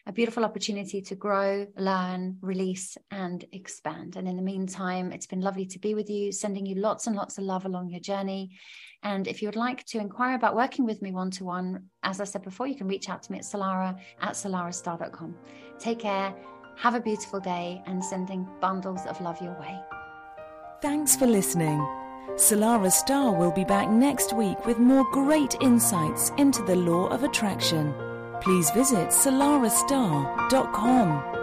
a 0.06 0.12
beautiful 0.12 0.44
opportunity 0.44 1.02
to 1.04 1.16
grow, 1.16 1.66
learn, 1.78 2.36
release, 2.42 2.98
and 3.10 3.46
expand. 3.54 4.18
And 4.18 4.28
in 4.28 4.36
the 4.36 4.42
meantime, 4.42 5.14
it's 5.14 5.28
been 5.28 5.40
lovely 5.40 5.66
to 5.68 5.80
be 5.80 5.96
with 5.96 6.10
you, 6.10 6.34
sending 6.34 6.66
you 6.66 6.76
lots 6.76 7.08
and 7.08 7.16
lots 7.16 7.38
of 7.38 7.46
love 7.46 7.64
along 7.64 7.90
your 7.90 8.02
journey. 8.02 8.58
And 9.02 9.30
if 9.30 9.42
you 9.42 9.48
would 9.48 9.56
like 9.56 9.86
to 9.86 10.00
inquire 10.00 10.36
about 10.36 10.58
working 10.58 10.86
with 10.86 11.02
me 11.02 11.14
one 11.14 11.32
to 11.32 11.46
one, 11.46 11.86
as 12.04 12.20
I 12.20 12.26
said 12.26 12.42
before, 12.42 12.68
you 12.68 12.76
can 12.76 12.88
reach 12.88 13.08
out 13.08 13.24
to 13.24 13.32
me 13.32 13.38
at 13.38 13.46
salarah 13.46 13.98
at 14.20 14.34
salarahstarre.com. 14.34 15.38
Take 15.80 16.00
care, 16.00 16.36
have 16.76 16.96
a 16.96 17.00
beautiful 17.00 17.40
day, 17.40 17.82
and 17.86 18.04
sending 18.04 18.46
bundles 18.60 19.06
of 19.06 19.22
love 19.22 19.42
your 19.42 19.58
way. 19.58 19.80
Thanks 20.82 21.16
for 21.16 21.26
listening. 21.26 21.80
Salarah 22.36 22.92
Starre 22.92 23.36
will 23.36 23.52
be 23.52 23.64
back 23.64 23.90
next 23.90 24.34
week 24.34 24.64
with 24.66 24.78
more 24.78 25.06
great 25.12 25.56
insights 25.62 26.32
into 26.38 26.62
the 26.64 26.76
law 26.76 27.08
of 27.08 27.24
attraction 27.24 27.94
please 28.42 28.72
visit 28.72 29.10
salarahstarre.com. 29.10 31.37